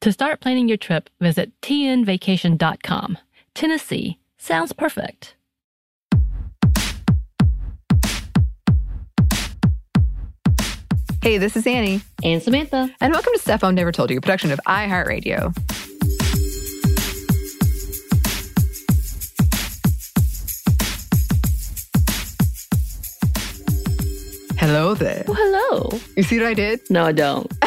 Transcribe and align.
To 0.00 0.12
start 0.12 0.40
planning 0.40 0.66
your 0.68 0.78
trip, 0.78 1.10
visit 1.20 1.52
tnvacation.com. 1.60 3.18
Tennessee 3.54 4.18
sounds 4.38 4.72
perfect. 4.72 5.34
Hey, 11.22 11.36
this 11.36 11.54
is 11.54 11.66
Annie, 11.66 12.00
And 12.24 12.42
Samantha. 12.42 12.90
and 13.00 13.12
welcome 13.12 13.32
to 13.34 13.38
Stuff 13.38 13.62
I've 13.62 13.74
Never 13.74 13.92
Told 13.92 14.10
You, 14.10 14.16
a 14.18 14.20
production 14.22 14.52
of 14.52 14.60
iHeartRadio. 14.66 15.52
Hello 24.58 24.94
there. 24.94 25.24
Well, 25.26 25.36
hello. 25.38 25.98
You 26.16 26.22
see 26.22 26.38
what 26.38 26.46
I 26.46 26.54
did? 26.54 26.80
No, 26.90 27.04
I 27.04 27.12
don't. 27.12 27.50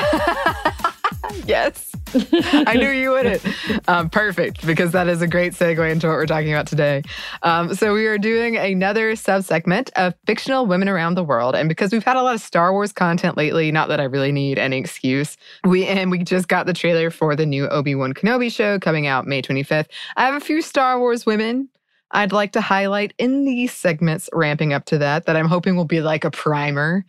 Yes. 1.46 1.93
I 2.68 2.76
knew 2.76 2.90
you 2.90 3.12
wouldn't. 3.12 3.42
Um, 3.88 4.10
perfect, 4.10 4.66
because 4.66 4.92
that 4.92 5.08
is 5.08 5.22
a 5.22 5.28
great 5.28 5.54
segue 5.54 5.92
into 5.92 6.08
what 6.08 6.14
we're 6.14 6.26
talking 6.26 6.54
about 6.54 6.68
today. 6.68 7.04
Um, 7.42 7.74
so, 7.76 7.94
we 7.94 8.06
are 8.06 8.18
doing 8.18 8.58
another 8.58 9.16
sub 9.16 9.44
segment 9.44 9.90
of 9.96 10.14
fictional 10.26 10.66
women 10.66 10.90
around 10.90 11.16
the 11.16 11.24
world. 11.24 11.56
And 11.56 11.68
because 11.70 11.92
we've 11.92 12.04
had 12.04 12.18
a 12.18 12.22
lot 12.22 12.36
of 12.36 12.42
Star 12.42 12.72
Wars 12.72 12.92
content 12.92 13.38
lately, 13.38 13.72
not 13.72 13.90
that 13.90 14.00
I 14.00 14.04
really 14.04 14.32
need 14.32 14.58
any 14.58 14.78
excuse, 14.78 15.38
we 15.64 15.86
and 15.86 16.12
we 16.12 16.24
just 16.24 16.48
got 16.48 16.66
the 16.66 16.74
trailer 16.74 17.10
for 17.10 17.36
the 17.36 17.46
new 17.46 17.68
Obi 17.68 17.96
Wan 17.96 18.14
Kenobi 18.14 18.52
show 18.52 18.80
coming 18.80 19.08
out 19.08 19.28
May 19.28 19.42
25th. 19.42 19.88
I 20.16 20.26
have 20.26 20.36
a 20.36 20.40
few 20.40 20.62
Star 20.62 21.00
Wars 21.00 21.26
women 21.26 21.70
I'd 22.14 22.32
like 22.32 22.52
to 22.52 22.62
highlight 22.62 23.14
in 23.18 23.44
these 23.44 23.74
segments 23.74 24.30
ramping 24.34 24.72
up 24.72 24.86
to 24.86 25.00
that, 25.00 25.26
that 25.26 25.36
I'm 25.36 25.48
hoping 25.48 25.76
will 25.76 25.86
be 25.86 26.02
like 26.02 26.24
a 26.24 26.32
primer 26.32 27.06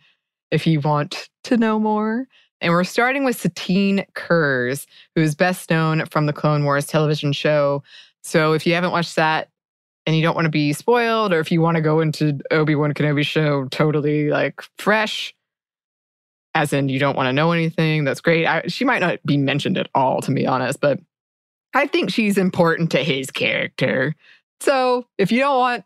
if 0.51 0.65
you 0.65 0.79
want 0.79 1.29
to 1.43 1.57
know 1.57 1.79
more. 1.79 2.27
And 2.65 2.73
we're 2.73 2.83
starting 2.83 3.23
with 3.23 3.39
Satine 3.39 4.07
Kryze, 4.15 4.87
who 5.13 5.21
is 5.21 5.35
best 5.35 5.69
known 5.69 6.03
from 6.07 6.25
the 6.25 6.33
Clone 6.33 6.63
Wars 6.63 6.87
television 6.87 7.31
show. 7.31 7.83
So 8.23 8.53
if 8.53 8.65
you 8.65 8.73
haven't 8.73 8.89
watched 8.89 9.15
that 9.17 9.49
and 10.07 10.15
you 10.15 10.23
don't 10.23 10.33
want 10.33 10.45
to 10.45 10.51
be 10.51 10.73
spoiled, 10.73 11.31
or 11.31 11.39
if 11.39 11.51
you 11.51 11.61
want 11.61 11.75
to 11.75 11.81
go 11.81 11.99
into 11.99 12.39
Obi-Wan 12.49 12.95
Kenobi 12.95 13.23
show 13.23 13.65
totally 13.65 14.31
like 14.31 14.63
fresh, 14.79 15.31
as 16.55 16.73
in 16.73 16.89
you 16.89 16.97
don't 16.97 17.15
want 17.15 17.27
to 17.27 17.33
know 17.33 17.51
anything, 17.51 18.03
that's 18.03 18.19
great. 18.19 18.47
I, 18.47 18.63
she 18.65 18.83
might 18.83 18.97
not 18.97 19.23
be 19.27 19.37
mentioned 19.37 19.77
at 19.77 19.89
all, 19.93 20.21
to 20.21 20.31
be 20.33 20.47
honest, 20.47 20.81
but 20.81 20.99
I 21.75 21.85
think 21.85 22.09
she's 22.09 22.35
important 22.35 22.89
to 22.93 23.03
his 23.03 23.29
character. 23.29 24.15
So 24.59 25.05
if 25.19 25.31
you 25.31 25.37
don't 25.37 25.59
want 25.59 25.83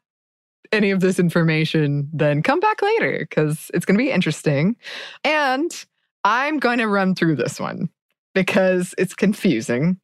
any 0.71 0.91
of 0.91 1.01
this 1.01 1.19
information, 1.19 2.09
then 2.13 2.41
come 2.41 2.61
back 2.61 2.81
later 2.81 3.27
because 3.29 3.69
it's 3.73 3.85
going 3.85 3.97
to 3.97 4.03
be 4.03 4.11
interesting. 4.11 4.77
And 5.25 5.85
I'm 6.23 6.59
going 6.59 6.79
to 6.79 6.87
run 6.87 7.15
through 7.15 7.35
this 7.35 7.59
one 7.59 7.89
because 8.33 8.93
it's 8.97 9.13
confusing. 9.13 9.99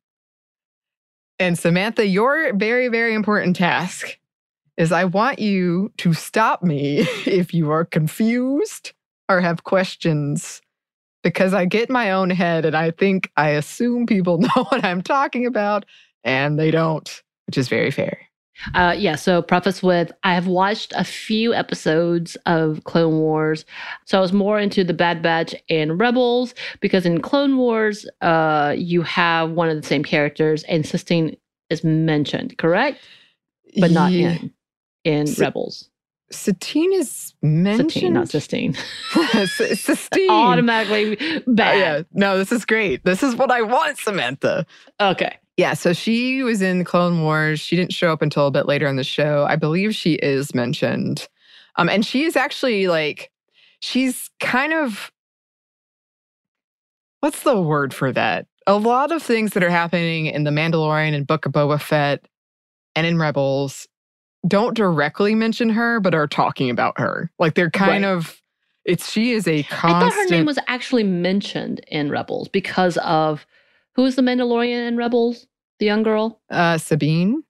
And 1.40 1.58
Samantha, 1.58 2.06
your 2.06 2.53
very, 2.53 2.88
very 2.88 3.14
important 3.14 3.56
task 3.56 4.18
is 4.78 4.92
I 4.92 5.06
want 5.06 5.40
you 5.40 5.92
to 5.98 6.14
stop 6.14 6.64
me 6.64 7.00
if 7.26 7.53
you 7.53 7.72
are 7.72 7.86
confused 7.86 8.94
or 9.30 9.42
have 9.42 9.64
questions 9.64 10.62
because 11.24 11.53
I 11.53 11.66
get 11.66 11.90
my 11.90 12.12
own 12.12 12.30
head 12.30 12.66
and 12.66 12.76
I 12.76 12.92
think 12.92 13.32
I 13.36 13.50
assume 13.50 14.06
people 14.06 14.38
know 14.40 14.66
what 14.70 14.84
I'm 14.84 15.02
talking 15.02 15.46
about 15.46 15.86
and 16.24 16.59
they 16.59 16.72
don't, 16.72 17.24
which 17.47 17.58
is 17.58 17.68
very 17.68 17.92
fair. 17.92 18.25
Uh, 18.73 18.95
yeah, 18.97 19.16
so 19.16 19.41
preface 19.41 19.83
with 19.83 20.11
I 20.23 20.33
have 20.33 20.47
watched 20.47 20.93
a 20.95 21.03
few 21.03 21.53
episodes 21.53 22.35
of 22.45 22.83
Clone 22.85 23.19
Wars. 23.19 23.66
So 24.05 24.17
I 24.17 24.21
was 24.21 24.31
more 24.33 24.59
into 24.59 24.83
the 24.83 24.93
Bad 24.93 25.21
Batch 25.21 25.53
and 25.69 25.99
Rebels 25.99 26.53
because 26.79 27.05
in 27.05 27.21
Clone 27.21 27.57
Wars, 27.57 28.05
uh, 28.21 28.73
you 28.77 29.01
have 29.03 29.51
one 29.51 29.69
of 29.69 29.75
the 29.81 29.88
same 29.88 30.03
characters 30.03 30.63
and 30.63 30.85
Sistine 30.85 31.35
is 31.69 31.83
mentioned, 31.83 32.57
correct? 32.57 32.99
But 33.79 33.91
not 33.91 34.11
Yeah. 34.13 34.31
in 34.39 34.53
in 35.03 35.27
Si- 35.27 35.41
Rebels. 35.43 35.89
Satine 36.31 36.91
is 36.93 37.33
mentioned. 37.43 37.91
Satine, 37.91 38.13
not 38.13 38.29
Sistine. 38.29 38.75
S- 39.33 39.79
Sistine. 39.79 40.29
Automatically 40.31 41.17
Uh, 41.37 41.41
bad. 41.47 41.77
yeah, 41.77 42.01
no, 42.13 42.37
this 42.37 42.51
is 42.51 42.66
great. 42.66 43.03
This 43.03 43.22
is 43.22 43.35
what 43.35 43.51
I 43.51 43.61
want, 43.61 43.97
Samantha. 43.99 44.66
Okay. 44.99 45.37
Yeah, 45.57 45.73
so 45.73 45.93
she 45.93 46.43
was 46.43 46.61
in 46.61 46.83
Clone 46.83 47.21
Wars. 47.21 47.61
She 47.61 47.75
didn't 47.77 47.93
show 47.93 48.11
up 48.11 48.21
until 48.21 48.47
a 48.47 48.51
bit 48.51 48.66
later 48.66 48.88
in 48.88 48.97
the 48.97 49.03
show. 49.05 49.45
I 49.47 49.55
believe 49.55 49.95
she 49.95 50.16
is 50.16 50.53
mentioned. 50.53 51.27
Um, 51.77 51.88
and 51.88 52.05
she 52.05 52.23
is 52.23 52.35
actually 52.35 52.88
like, 52.88 53.31
she's 53.79 54.29
kind 54.41 54.73
of, 54.73 55.11
what's 57.21 57.43
the 57.43 57.59
word 57.61 57.93
for 57.93 58.11
that? 58.11 58.47
A 58.67 58.75
lot 58.77 59.11
of 59.11 59.23
things 59.23 59.53
that 59.53 59.63
are 59.63 59.69
happening 59.69 60.25
in 60.25 60.43
The 60.43 60.51
Mandalorian 60.51 61.13
and 61.13 61.25
Book 61.25 61.45
of 61.45 61.53
Boba 61.53 61.79
Fett 61.79 62.27
and 62.95 63.07
in 63.07 63.17
Rebels 63.17 63.87
don't 64.47 64.75
directly 64.75 65.35
mention 65.35 65.69
her, 65.69 65.99
but 65.99 66.13
are 66.13 66.27
talking 66.27 66.69
about 66.69 66.99
her. 66.99 67.31
Like 67.39 67.55
they're 67.55 67.69
kind 67.69 68.03
Right. 68.03 68.11
of, 68.11 68.41
it's, 68.83 69.09
she 69.09 69.31
is 69.31 69.47
a 69.47 69.63
constant. 69.63 69.95
I 69.95 69.99
thought 69.99 70.13
her 70.13 70.29
name 70.29 70.45
was 70.45 70.59
actually 70.67 71.03
mentioned 71.03 71.79
in 71.87 72.09
Rebels 72.09 72.47
because 72.49 72.97
of 72.97 73.45
who 73.95 74.03
was 74.03 74.16
the 74.16 74.22
Mandalorian 74.22 74.88
in 74.88 74.97
Rebels? 74.97 75.47
The 75.79 75.85
young 75.85 76.03
girl? 76.03 76.39
uh, 76.50 76.78
Sabine. 76.78 77.44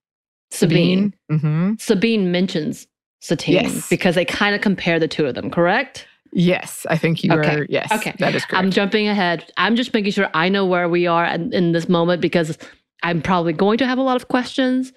Sabine. 0.51 1.13
hmm 1.29 1.73
Sabine 1.79 2.31
mentions 2.31 2.87
Satine 3.21 3.53
Yes. 3.55 3.89
because 3.89 4.15
they 4.15 4.25
kind 4.25 4.55
of 4.55 4.61
compare 4.61 4.99
the 4.99 5.07
two 5.07 5.25
of 5.25 5.35
them, 5.35 5.49
correct? 5.49 6.07
Yes, 6.31 6.85
I 6.89 6.97
think 6.97 7.23
you 7.23 7.31
Okay. 7.33 7.55
are. 7.61 7.65
Yes, 7.69 7.91
Okay. 7.91 8.13
that 8.19 8.35
is 8.35 8.45
correct. 8.45 8.63
I'm 8.63 8.71
jumping 8.71 9.07
ahead. 9.07 9.51
I'm 9.57 9.75
just 9.75 9.93
making 9.93 10.11
sure 10.11 10.29
I 10.33 10.49
know 10.49 10.65
where 10.65 10.87
we 10.89 11.07
are 11.07 11.25
in, 11.25 11.53
in 11.53 11.71
this 11.71 11.87
moment 11.89 12.21
because 12.21 12.57
I'm 13.03 13.21
probably 13.21 13.53
going 13.53 13.77
to 13.79 13.85
have 13.87 13.97
a 13.97 14.01
lot 14.01 14.15
of 14.15 14.27
questions. 14.27 14.91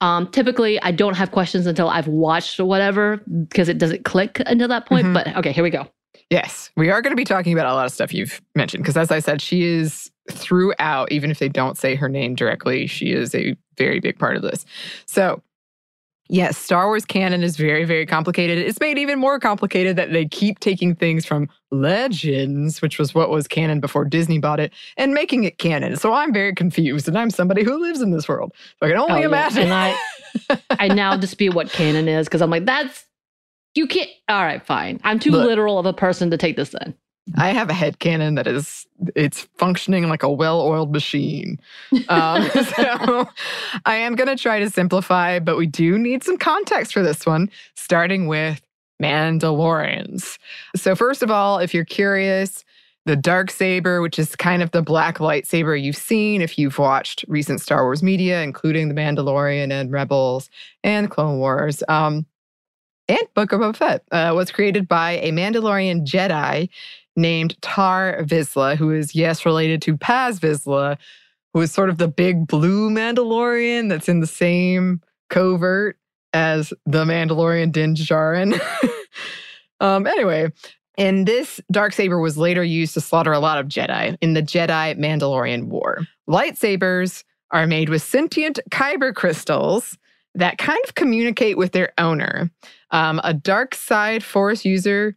Um, 0.00 0.26
typically, 0.28 0.80
I 0.82 0.90
don't 0.92 1.14
have 1.16 1.30
questions 1.30 1.66
until 1.66 1.88
I've 1.88 2.08
watched 2.08 2.58
whatever 2.60 3.18
because 3.48 3.68
it 3.68 3.78
doesn't 3.78 4.04
click 4.04 4.40
until 4.46 4.68
that 4.68 4.86
point. 4.86 5.06
Mhm. 5.06 5.14
But 5.14 5.36
okay, 5.36 5.52
here 5.52 5.62
we 5.64 5.70
go. 5.70 5.86
Yes, 6.32 6.70
we 6.78 6.88
are 6.88 7.02
going 7.02 7.10
to 7.12 7.16
be 7.16 7.24
talking 7.24 7.52
about 7.52 7.66
a 7.66 7.74
lot 7.74 7.84
of 7.84 7.92
stuff 7.92 8.14
you've 8.14 8.40
mentioned 8.54 8.82
because, 8.82 8.96
as 8.96 9.10
I 9.10 9.18
said, 9.18 9.42
she 9.42 9.64
is 9.64 10.10
throughout, 10.30 11.12
even 11.12 11.30
if 11.30 11.38
they 11.38 11.48
don't 11.50 11.76
say 11.76 11.94
her 11.94 12.08
name 12.08 12.34
directly, 12.34 12.86
she 12.86 13.12
is 13.12 13.34
a 13.34 13.54
very 13.76 14.00
big 14.00 14.18
part 14.18 14.36
of 14.36 14.42
this. 14.42 14.64
So, 15.04 15.42
yes, 16.30 16.56
Star 16.56 16.86
Wars 16.86 17.04
canon 17.04 17.42
is 17.42 17.58
very, 17.58 17.84
very 17.84 18.06
complicated. 18.06 18.56
It's 18.56 18.80
made 18.80 18.96
even 18.96 19.18
more 19.18 19.38
complicated 19.38 19.96
that 19.96 20.10
they 20.12 20.24
keep 20.24 20.58
taking 20.60 20.94
things 20.94 21.26
from 21.26 21.50
Legends, 21.70 22.80
which 22.80 22.98
was 22.98 23.14
what 23.14 23.28
was 23.28 23.46
canon 23.46 23.80
before 23.80 24.06
Disney 24.06 24.38
bought 24.38 24.58
it, 24.58 24.72
and 24.96 25.12
making 25.12 25.44
it 25.44 25.58
canon. 25.58 25.96
So 25.96 26.14
I'm 26.14 26.32
very 26.32 26.54
confused, 26.54 27.08
and 27.08 27.18
I'm 27.18 27.28
somebody 27.28 27.62
who 27.62 27.78
lives 27.78 28.00
in 28.00 28.10
this 28.10 28.26
world. 28.26 28.52
So 28.80 28.86
I 28.86 28.88
can 28.88 28.96
only 28.98 29.12
Oh, 29.12 29.18
yeah. 29.18 29.26
imagine. 29.26 29.64
And 29.64 29.74
I, 29.74 29.96
I 30.78 30.88
now 30.88 31.14
dispute 31.16 31.52
what 31.54 31.68
canon 31.70 32.08
is 32.08 32.26
because 32.26 32.40
I'm 32.40 32.48
like, 32.48 32.64
that's 32.64 33.04
you 33.74 33.86
can't. 33.86 34.10
All 34.28 34.42
right, 34.42 34.64
fine. 34.64 35.00
I'm 35.04 35.18
too 35.18 35.30
Look. 35.30 35.46
literal 35.46 35.78
of 35.78 35.86
a 35.86 35.92
person 35.92 36.30
to 36.30 36.36
take 36.36 36.56
this 36.56 36.74
in. 36.74 36.94
I 37.36 37.50
have 37.50 37.70
a 37.70 37.74
head 37.74 38.00
canon 38.00 38.34
that 38.34 38.46
is 38.46 38.86
it's 39.14 39.46
functioning 39.56 40.08
like 40.08 40.22
a 40.22 40.30
well-oiled 40.30 40.92
machine. 40.92 41.58
Um, 42.08 42.48
so 42.50 43.28
I 43.86 43.96
am 43.96 44.16
going 44.16 44.28
to 44.28 44.36
try 44.36 44.58
to 44.58 44.68
simplify, 44.68 45.38
but 45.38 45.56
we 45.56 45.66
do 45.66 45.98
need 45.98 46.24
some 46.24 46.36
context 46.36 46.92
for 46.92 47.02
this 47.02 47.24
one, 47.24 47.48
starting 47.76 48.26
with 48.26 48.60
Mandalorians. 49.00 50.38
So 50.74 50.96
first 50.96 51.22
of 51.22 51.30
all, 51.30 51.58
if 51.58 51.72
you're 51.72 51.84
curious, 51.84 52.64
the 53.06 53.16
dark 53.16 53.50
saber, 53.50 54.00
which 54.00 54.18
is 54.18 54.36
kind 54.36 54.62
of 54.62 54.70
the 54.70 54.82
black 54.82 55.18
lightsaber 55.18 55.80
you've 55.80 55.96
seen 55.96 56.40
if 56.40 56.58
you've 56.58 56.78
watched 56.78 57.24
recent 57.28 57.60
Star 57.60 57.84
Wars 57.84 58.02
media, 58.02 58.42
including 58.42 58.88
The 58.88 58.94
Mandalorian 58.94 59.72
and 59.72 59.90
Rebels 59.90 60.50
and 60.84 61.10
Clone 61.10 61.38
Wars. 61.38 61.82
Um, 61.88 62.26
and 63.08 63.20
Book 63.34 63.52
of 63.52 63.60
Boba 63.60 63.76
Fett 63.76 64.04
uh, 64.12 64.32
was 64.34 64.50
created 64.50 64.86
by 64.88 65.12
a 65.12 65.30
Mandalorian 65.30 66.06
Jedi 66.06 66.68
named 67.16 67.60
Tar 67.60 68.18
Vizsla, 68.22 68.76
who 68.76 68.90
is, 68.90 69.14
yes, 69.14 69.44
related 69.44 69.82
to 69.82 69.96
Paz 69.96 70.40
Vizsla, 70.40 70.96
who 71.52 71.60
is 71.60 71.72
sort 71.72 71.90
of 71.90 71.98
the 71.98 72.08
big 72.08 72.46
blue 72.46 72.90
Mandalorian 72.90 73.88
that's 73.88 74.08
in 74.08 74.20
the 74.20 74.26
same 74.26 75.00
covert 75.28 75.98
as 76.32 76.72
the 76.86 77.04
Mandalorian 77.04 77.72
Din 77.72 77.94
Djarin. 77.94 78.58
um, 79.80 80.06
anyway, 80.06 80.50
and 80.96 81.26
this 81.26 81.60
dark 81.70 81.92
saber 81.92 82.20
was 82.20 82.38
later 82.38 82.62
used 82.62 82.94
to 82.94 83.00
slaughter 83.00 83.32
a 83.32 83.40
lot 83.40 83.58
of 83.58 83.66
Jedi 83.66 84.16
in 84.20 84.34
the 84.34 84.42
Jedi 84.42 84.98
Mandalorian 84.98 85.64
War. 85.64 86.00
Lightsabers 86.28 87.24
are 87.50 87.66
made 87.66 87.88
with 87.88 88.02
sentient 88.02 88.58
kyber 88.70 89.14
crystals 89.14 89.98
that 90.34 90.58
kind 90.58 90.80
of 90.86 90.94
communicate 90.94 91.58
with 91.58 91.72
their 91.72 91.92
owner. 91.98 92.50
Um, 92.92 93.20
a 93.24 93.34
dark 93.34 93.74
side 93.74 94.22
force 94.22 94.64
user 94.64 95.16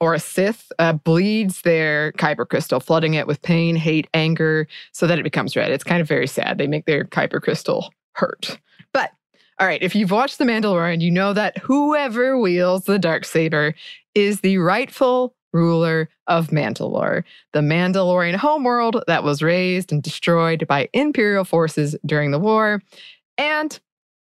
or 0.00 0.14
a 0.14 0.20
Sith 0.20 0.72
uh, 0.78 0.94
bleeds 0.94 1.62
their 1.62 2.12
kyber 2.12 2.48
crystal, 2.48 2.80
flooding 2.80 3.14
it 3.14 3.26
with 3.26 3.42
pain, 3.42 3.76
hate, 3.76 4.08
anger, 4.14 4.66
so 4.92 5.06
that 5.06 5.18
it 5.18 5.22
becomes 5.22 5.56
red. 5.56 5.70
It's 5.70 5.84
kind 5.84 6.00
of 6.00 6.08
very 6.08 6.26
sad. 6.26 6.58
They 6.58 6.66
make 6.66 6.86
their 6.86 7.04
kyber 7.04 7.40
crystal 7.40 7.92
hurt. 8.14 8.58
But 8.92 9.12
all 9.58 9.66
right, 9.66 9.82
if 9.82 9.94
you've 9.94 10.10
watched 10.10 10.38
The 10.38 10.44
Mandalorian, 10.44 11.02
you 11.02 11.10
know 11.10 11.34
that 11.34 11.58
whoever 11.58 12.38
wields 12.38 12.86
the 12.86 12.98
dark 12.98 13.26
saber 13.26 13.74
is 14.14 14.40
the 14.40 14.56
rightful 14.58 15.34
ruler 15.52 16.08
of 16.26 16.48
Mandalore, 16.48 17.24
the 17.52 17.60
Mandalorian 17.60 18.36
homeworld 18.36 19.02
that 19.06 19.24
was 19.24 19.42
razed 19.42 19.92
and 19.92 20.02
destroyed 20.02 20.66
by 20.66 20.88
Imperial 20.92 21.44
forces 21.44 21.96
during 22.06 22.30
the 22.30 22.38
war. 22.38 22.82
And 23.36 23.78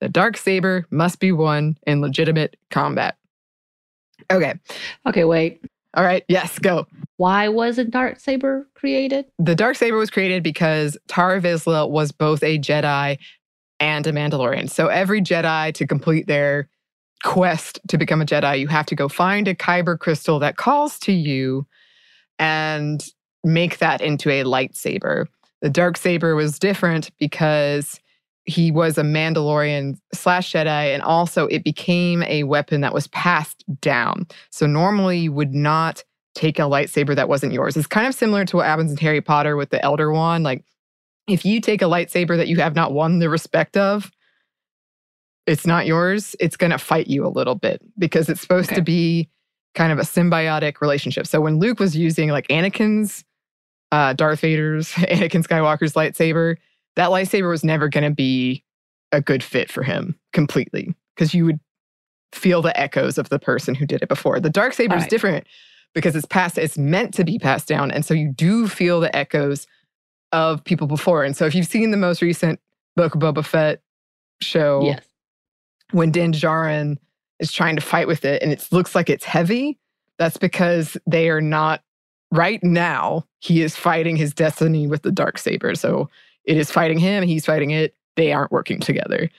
the 0.03 0.09
dark 0.09 0.37
saber 0.37 0.85
must 0.91 1.21
be 1.21 1.31
won 1.31 1.79
in 1.87 2.01
legitimate 2.01 2.57
combat. 2.71 3.17
Okay. 4.33 4.55
Okay, 5.07 5.23
wait. 5.23 5.65
All 5.95 6.03
right. 6.03 6.25
Yes, 6.27 6.59
go. 6.59 6.89
Why 7.19 7.47
was 7.47 7.79
a 7.79 7.85
dark 7.85 8.19
saber 8.19 8.67
created? 8.75 9.27
The 9.39 9.55
dark 9.55 9.77
saber 9.77 9.97
was 9.97 10.11
created 10.11 10.43
because 10.43 10.99
Tar 11.07 11.39
Vizsla 11.41 11.89
was 11.89 12.11
both 12.11 12.43
a 12.43 12.59
Jedi 12.59 13.17
and 13.79 14.05
a 14.05 14.13
Mandalorian. 14.13 14.69
So 14.69 14.89
every 14.89 15.23
Jedi 15.23 15.73
to 15.75 15.87
complete 15.87 16.27
their 16.27 16.69
quest 17.23 17.79
to 17.87 17.97
become 17.97 18.21
a 18.21 18.27
Jedi, 18.27 18.59
you 18.59 18.67
have 18.67 18.87
to 18.87 18.97
go 18.97 19.09
find 19.09 19.47
a 19.47 19.55
kyber 19.55 19.97
crystal 19.97 20.41
that 20.41 20.57
calls 20.57 20.99
to 21.01 21.13
you 21.13 21.65
and 22.41 23.07
make 23.45 23.79
that 23.79 24.01
into 24.01 24.31
a 24.31 24.43
lightsaber. 24.43 25.29
The 25.61 25.71
dark 25.71 25.97
saber 25.97 26.35
was 26.35 26.59
different 26.59 27.11
because 27.21 28.01
he 28.45 28.71
was 28.71 28.99
a 28.99 29.03
Mandalorian 29.03 29.99
slash 30.13 30.53
Jedi, 30.53 30.67
and 30.95 31.03
also 31.03 31.47
it 31.47 31.63
became 31.65 32.23
a 32.25 32.43
weapon 32.45 32.81
that 32.81 32.93
was 32.95 33.07
passed 33.09 33.65
down. 33.81 34.27
So 34.51 34.67
normally 34.67 35.19
you 35.19 35.33
would 35.33 35.55
not 35.55 36.03
take 36.35 36.59
a 36.59 36.63
lightsaber 36.63 37.15
that 37.15 37.29
wasn't 37.29 37.53
yours. 37.53 37.77
It's 37.77 37.87
kind 37.87 38.07
of 38.07 38.15
similar 38.15 38.45
to 38.47 38.57
what 38.57 38.67
happens 38.67 38.91
in 38.91 38.97
Harry 38.99 39.21
Potter 39.21 39.55
with 39.57 39.71
the 39.71 39.85
Elder 39.85 40.11
Wand. 40.11 40.45
Like 40.45 40.65
if 41.29 41.45
you 41.45 41.61
take 41.61 41.83
a 41.83 41.87
lightsaber 41.87 42.37
that 42.37 42.49
you 42.49 42.57
have 42.59 42.75
not 42.75 42.93
won 42.93 43.19
the 43.21 43.29
respect 43.29 43.77
of, 43.77 44.11
it's 45.47 45.67
not 45.67 45.87
yours, 45.87 46.35
it's 46.41 46.57
going 46.57 46.71
to 46.71 46.79
fight 46.79 47.09
you 47.09 47.27
a 47.27 47.29
little 47.29 47.55
bit 47.55 47.81
because 47.99 48.29
it's 48.29 48.41
supposed 48.41 48.71
Okay. 48.71 48.77
to 48.77 48.83
be 48.83 49.29
kind 49.75 49.93
of 49.93 49.99
a 49.99 50.03
symbiotic 50.03 50.81
relationship. 50.81 51.27
So 51.27 51.41
when 51.41 51.59
Luke 51.59 51.81
was 51.81 51.97
using 51.97 52.31
like 52.31 52.47
Anakin's, 52.49 53.25
uh, 53.91 54.13
Darth 54.15 54.41
Vader's, 54.41 54.91
Anakin 54.93 55.47
Skywalker's 55.47 55.95
lightsaber, 55.95 56.57
that 56.97 57.11
lightsaber 57.11 57.49
was 57.49 57.65
never 57.65 57.89
going 57.89 58.05
to 58.05 58.15
be 58.15 58.65
a 59.13 59.21
good 59.21 59.43
fit 59.43 59.71
for 59.71 59.83
him 59.83 60.19
completely 60.33 60.95
because 61.15 61.35
you 61.35 61.45
would 61.45 61.61
feel 62.33 62.63
the 62.63 62.79
echoes 62.79 63.19
of 63.19 63.29
the 63.29 63.39
person 63.39 63.75
who 63.75 63.85
did 63.87 64.03
it 64.03 64.09
before. 64.09 64.41
The 64.41 64.51
dark 64.51 64.73
saber 64.73 64.97
is 64.97 65.07
different 65.07 65.47
because 65.95 66.17
it's 66.17 66.27
passed, 66.27 66.57
it's 66.57 66.79
meant 66.79 67.13
to 67.15 67.25
be 67.25 67.39
passed 67.39 67.69
down. 67.69 67.91
And 67.91 68.05
so 68.05 68.15
you 68.15 68.33
do 68.33 68.67
feel 68.69 69.01
the 69.01 69.15
echoes 69.15 69.67
of 70.33 70.65
people 70.65 70.87
before. 70.87 71.25
And 71.25 71.37
so 71.37 71.45
if 71.45 71.55
you've 71.55 71.67
seen 71.67 71.91
the 71.91 71.99
most 71.99 72.23
recent 72.23 72.59
Book 72.97 73.15
of 73.15 73.21
Boba 73.21 73.45
Fett 73.45 73.83
show, 74.41 74.83
Yes. 74.83 75.05
when 75.91 76.11
Din 76.11 76.33
Djarin 76.33 76.97
is 77.39 77.53
trying 77.53 77.77
to 77.77 77.83
fight 77.83 78.07
with 78.07 78.25
it 78.25 78.43
and 78.43 78.51
it 78.51 78.67
looks 78.73 78.95
like 78.95 79.11
it's 79.11 79.25
heavy, 79.25 79.79
that's 80.19 80.39
because 80.39 80.97
they 81.07 81.29
are 81.29 81.41
not 81.43 81.83
right 82.31 82.63
now. 82.65 83.27
He 83.41 83.61
is 83.63 83.77
fighting 83.77 84.17
his 84.17 84.33
destiny 84.33 84.87
with 84.87 85.03
the 85.03 85.13
dark 85.13 85.37
saber. 85.39 85.75
So 85.75 86.09
it 86.45 86.57
is 86.57 86.71
fighting 86.71 86.99
him, 86.99 87.23
he's 87.25 87.47
fighting 87.47 87.71
it. 87.71 87.95
They 88.17 88.33
aren't 88.33 88.53
working 88.53 88.81
together. 88.81 89.31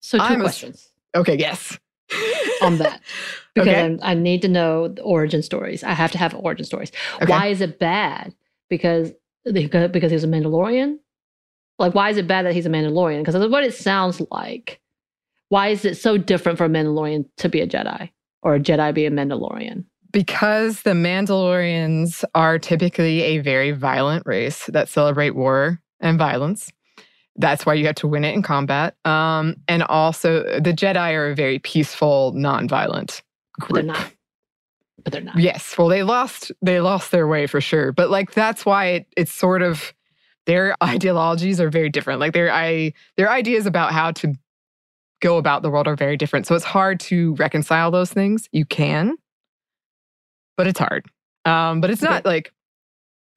So 0.00 0.18
2 0.18 0.24
I'm 0.24 0.40
a- 0.40 0.44
questions 0.44 0.88
Okay, 1.16 1.36
yes. 1.38 1.78
on 2.62 2.78
that. 2.78 3.00
Because 3.54 3.68
Okay. 3.68 3.98
I 4.02 4.12
need 4.12 4.42
to 4.42 4.48
know 4.48 4.88
the 4.88 5.00
origin 5.00 5.42
stories. 5.42 5.82
I 5.82 5.92
have 5.94 6.12
to 6.12 6.18
have 6.18 6.34
origin 6.34 6.66
stories. 6.66 6.92
Okay. 7.22 7.24
Why 7.32 7.46
is 7.46 7.62
it 7.62 7.78
bad? 7.78 8.34
Because 8.68 9.12
because 9.50 9.90
because 9.90 10.10
he's 10.12 10.24
a 10.24 10.28
Mandalorian? 10.28 10.98
Like, 11.78 11.94
why 11.94 12.10
is 12.10 12.18
it 12.18 12.26
bad 12.26 12.44
that 12.44 12.52
he's 12.52 12.66
a 12.66 12.68
Mandalorian? 12.68 13.20
Because 13.20 13.32
that's 13.32 13.50
what 13.50 13.64
it 13.64 13.72
sounds 13.72 14.20
like. 14.30 14.78
Why 15.48 15.68
is 15.68 15.86
it 15.86 15.96
so 15.96 16.18
different 16.18 16.58
for 16.58 16.66
a 16.66 16.68
Mandalorian 16.68 17.24
to 17.38 17.48
be 17.48 17.62
a 17.62 17.66
Jedi 17.66 18.10
or 18.42 18.56
a 18.56 18.60
Jedi 18.60 18.92
be 18.92 19.06
a 19.06 19.10
Mandalorian? 19.10 19.84
Because 20.12 20.82
the 20.82 20.90
Mandalorians 20.90 22.24
are 22.34 22.58
typically 22.58 23.22
a 23.22 23.38
very 23.38 23.70
violent 23.70 24.24
race 24.26 24.66
that 24.66 24.88
celebrate 24.90 25.30
war 25.34 25.80
and 26.00 26.18
violence. 26.18 26.70
That's 27.36 27.66
why 27.66 27.74
you 27.74 27.86
have 27.86 27.96
to 27.96 28.08
win 28.08 28.24
it 28.24 28.34
in 28.34 28.42
combat. 28.42 28.96
Um, 29.04 29.56
and 29.68 29.82
also, 29.82 30.42
the 30.58 30.72
Jedi 30.72 31.12
are 31.12 31.30
a 31.30 31.34
very 31.34 31.58
peaceful, 31.58 32.32
non-violent 32.32 33.22
But 33.58 33.74
they're 33.74 33.82
not. 33.82 34.12
But 35.04 35.12
they're 35.12 35.22
not. 35.22 35.36
Yes, 35.36 35.76
well, 35.76 35.88
they 35.88 36.02
lost 36.02 36.50
they 36.62 36.80
lost 36.80 37.10
their 37.10 37.26
way 37.26 37.46
for 37.46 37.60
sure. 37.60 37.92
But 37.92 38.10
like 38.10 38.32
that's 38.32 38.64
why 38.64 38.86
it, 38.86 39.06
it's 39.16 39.32
sort 39.32 39.62
of 39.62 39.92
their 40.46 40.74
ideologies 40.82 41.60
are 41.60 41.70
very 41.70 41.90
different. 41.90 42.20
Like 42.20 42.32
their 42.32 42.50
I 42.50 42.92
their 43.16 43.30
ideas 43.30 43.66
about 43.66 43.92
how 43.92 44.12
to 44.12 44.34
go 45.20 45.36
about 45.36 45.62
the 45.62 45.70
world 45.70 45.88
are 45.88 45.96
very 45.96 46.16
different. 46.16 46.46
So 46.46 46.54
it's 46.54 46.64
hard 46.64 47.00
to 47.00 47.34
reconcile 47.34 47.90
those 47.90 48.12
things. 48.12 48.48
You 48.52 48.64
can, 48.64 49.16
but 50.56 50.66
it's 50.66 50.78
hard. 50.78 51.06
Um, 51.44 51.80
but 51.80 51.90
it's 51.90 52.02
not 52.02 52.24
like 52.24 52.52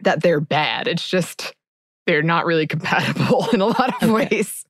that 0.01 0.21
they're 0.21 0.41
bad. 0.41 0.87
It's 0.87 1.07
just 1.07 1.53
they're 2.09 2.23
not 2.23 2.47
really 2.47 2.65
compatible 2.65 3.47
in 3.53 3.61
a 3.61 3.67
lot 3.67 3.89
of 4.01 4.09
Okay. 4.09 4.27
ways. 4.27 4.65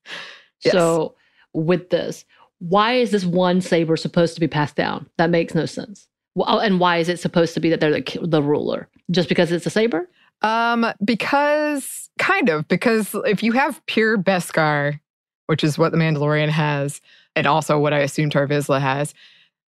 Yes. 0.61 0.73
So 0.73 1.15
with 1.53 1.89
this, 1.89 2.25
why 2.59 2.95
is 2.95 3.11
this 3.11 3.23
one 3.23 3.61
saber 3.61 3.95
supposed 3.95 4.33
to 4.33 4.41
be 4.41 4.47
passed 4.47 4.75
down? 4.75 5.09
That 5.17 5.29
makes 5.29 5.55
no 5.55 5.65
sense. 5.65 6.07
Well, 6.35 6.59
and 6.59 6.81
why 6.81 6.97
is 6.97 7.07
it 7.07 7.17
supposed 7.19 7.53
to 7.53 7.61
be 7.61 7.69
that 7.69 7.79
they're 7.79 7.91
the, 8.01 8.19
the 8.23 8.43
ruler? 8.43 8.89
Just 9.09 9.29
because 9.29 9.53
it's 9.53 9.65
a 9.65 9.69
saber? 9.69 10.09
Um, 10.41 10.85
because 11.03 12.09
kind 12.17 12.49
of 12.49 12.67
because 12.67 13.15
if 13.25 13.41
you 13.41 13.53
have 13.53 13.81
pure 13.85 14.17
Beskar, 14.17 14.99
which 15.47 15.63
is 15.63 15.77
what 15.77 15.93
the 15.93 15.97
Mandalorian 15.97 16.49
has, 16.49 16.99
and 17.37 17.47
also 17.47 17.79
what 17.79 17.93
I 17.93 17.99
assume 17.99 18.29
Tar 18.29 18.47
Vizsla 18.47 18.81
has, 18.81 19.13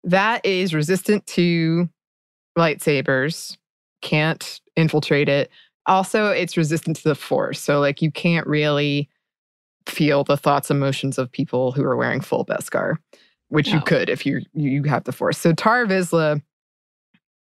that 0.04 0.46
is 0.46 0.74
resistant 0.76 1.26
to 1.28 1.90
lightsabers, 2.58 3.58
can't 4.02 4.62
infiltrate 4.76 5.30
it. 5.30 5.50
Also, 5.88 6.30
it's 6.32 6.58
resistant 6.58 6.98
to 6.98 7.04
the 7.04 7.15
Force, 7.15 7.60
so 7.60 7.80
like 7.80 8.01
you 8.01 8.12
can't 8.12 8.48
really 8.48 9.10
feel 9.88 10.24
the 10.24 10.38
thoughts, 10.38 10.70
and 10.72 10.77
emotions 10.77 11.18
of 11.18 11.32
people 11.32 11.72
who 11.72 11.84
are 11.84 11.96
wearing 11.96 12.22
full 12.22 12.44
Beskar, 12.46 12.96
which 13.50 13.68
you 13.68 13.77
Oh. 13.80 13.82
could 13.82 14.10
if 14.10 14.25
you 14.25 14.42
you 14.54 14.84
have 14.84 15.04
the 15.04 15.12
Force. 15.12 15.38
So 15.38 15.54
Tar 15.54 15.86
Vizsla, 15.86 16.42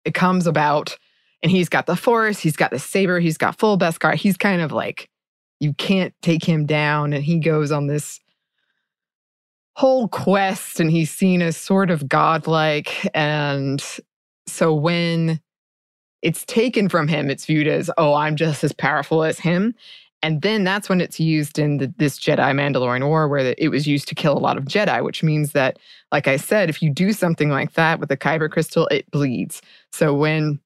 it 0.05 0.15
comes 0.15 0.47
about 0.47 0.97
and 1.43 1.51
he's 1.51 1.69
got 1.71 1.87
the 1.87 1.97
force, 1.97 2.39
he's 2.39 2.57
got 2.57 2.71
the 2.71 2.79
saber, 2.79 3.19
he's 3.21 3.39
got 3.39 3.59
full 3.59 3.79
Beskar. 3.79 4.15
He's 4.15 4.37
kind 4.37 4.61
of 4.63 4.73
like 4.73 5.09
you 5.59 5.73
can't 5.75 6.15
take 6.23 6.45
him 6.45 6.65
down, 6.67 7.13
and 7.13 7.23
he 7.25 7.39
goes 7.39 7.71
on 7.71 7.87
this 7.87 8.21
whole 9.77 10.09
quest, 10.09 10.81
and 10.81 10.91
he's 10.91 11.11
seen 11.11 11.43
as 11.43 11.57
sort 11.57 11.91
of 11.91 12.09
godlike. 12.09 13.07
And 13.15 13.83
so 14.47 14.75
when 14.75 15.41
it's 16.23 16.45
taken 16.45 16.89
from 16.89 17.09
him, 17.09 17.31
it's 17.31 17.47
viewed 17.47 17.67
as, 17.67 17.91
oh, 17.97 18.15
I'm 18.15 18.37
just 18.37 18.63
as 18.63 18.73
powerful 18.73 19.25
as 19.25 19.39
him. 19.39 19.75
And 20.23 20.43
then 20.43 20.65
that's 20.65 20.89
when 20.89 21.01
it's 21.01 21.19
used 21.19 21.59
in 21.59 21.79
the, 21.79 21.95
this 21.97 22.19
Jedi 22.19 22.53
Mandalorian 22.55 23.07
War, 23.07 23.27
where 23.27 23.55
it 23.57 23.71
was 23.71 23.87
used 23.87 24.07
to 24.09 24.15
kill 24.15 24.37
a 24.37 24.39
lot 24.39 24.59
of 24.59 24.65
Jedi, 24.65 25.03
which 25.03 25.23
means 25.23 25.53
that, 25.53 25.79
like 26.13 26.29
I 26.29 26.37
said, 26.37 26.69
if 26.69 26.83
you 26.83 26.91
do 26.91 27.13
something 27.13 27.49
like 27.49 27.73
that 27.73 28.01
with 28.01 28.11
a 28.11 28.19
Kyber 28.19 28.51
crystal, 28.51 28.87
it 28.89 29.11
bleeds. 29.11 29.63
So 29.93 30.13
when 30.13 30.61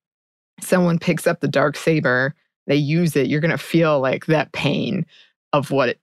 someone 0.61 0.99
picks 0.99 1.27
up 1.27 1.41
the 1.41 1.49
dark 1.49 1.77
saber, 1.77 2.35
they 2.67 2.75
use 2.75 3.15
it, 3.15 3.29
you're 3.29 3.41
going 3.41 3.51
to 3.53 3.59
feel 3.59 4.01
like 4.01 4.27
that 4.27 4.53
pain 4.53 5.07
of 5.53 5.71
what 5.71 5.91
it, 5.91 6.01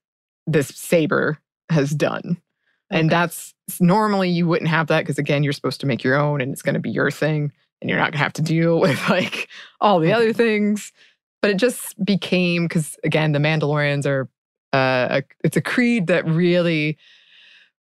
this 0.48 0.70
saber 0.70 1.38
has 1.70 1.92
done. 1.92 2.42
And 2.90 3.10
that's 3.10 3.54
normally 3.80 4.30
you 4.30 4.48
wouldn't 4.48 4.70
have 4.70 4.88
that 4.88 5.02
because 5.02 5.18
again, 5.18 5.44
you're 5.44 5.54
supposed 5.54 5.82
to 5.82 5.88
make 5.88 6.04
your 6.04 6.16
own 6.16 6.42
and 6.42 6.52
it's 6.52 6.62
going 6.62 6.74
to 6.76 6.80
be 6.80 6.90
your 6.90 7.12
thing 7.12 7.52
and 7.82 7.90
you're 7.90 8.00
not 8.00 8.12
going 8.12 8.14
to 8.14 8.18
have 8.20 8.34
to 8.34 8.42
deal 8.42 8.80
with 8.80 9.00
like 9.10 9.50
all 9.80 10.00
the 10.00 10.14
other 10.14 10.34
things. 10.34 10.92
But 11.42 11.52
it 11.52 11.58
just 11.58 12.04
became 12.04 12.68
because 12.68 12.98
again, 13.04 13.32
the 13.32 13.40
Mandalorians 13.40 14.06
are 14.06 14.30
uh, 14.74 15.22
a, 15.22 15.24
it's 15.44 15.58
a 15.58 15.62
creed 15.62 16.08
that 16.08 16.26
really 16.26 16.98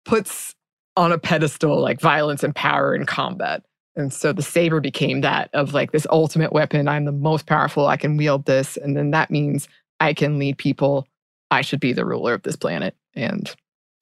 puts 0.05 0.55
on 0.97 1.13
a 1.13 1.19
pedestal 1.19 1.81
like 1.81 2.01
violence 2.01 2.43
and 2.43 2.55
power 2.55 2.95
and 2.95 3.07
combat. 3.07 3.63
And 3.97 4.13
so 4.13 4.33
the 4.33 4.43
saber 4.43 4.81
became 4.81 5.21
that 5.23 5.51
of 5.53 5.75
like 5.75 5.93
this 5.93 6.07
ultimate 6.11 6.53
weapon. 6.53 6.89
I'm 6.89 7.05
the 7.05 7.13
most 7.13 7.47
powerful. 7.47 7.87
I 7.87 7.97
can 7.97 8.17
wield 8.17 8.45
this. 8.45 8.77
And 8.77 8.97
then 8.97 9.11
that 9.11 9.31
means 9.31 9.69
I 9.99 10.15
can 10.15 10.39
lead 10.39 10.59
people. 10.59 11.07
I 11.51 11.63
should 11.63 11.81
be 11.81 11.93
the 11.93 12.07
ruler 12.07 12.35
of 12.35 12.43
this 12.43 12.57
planet 12.57 12.95
and 13.15 13.53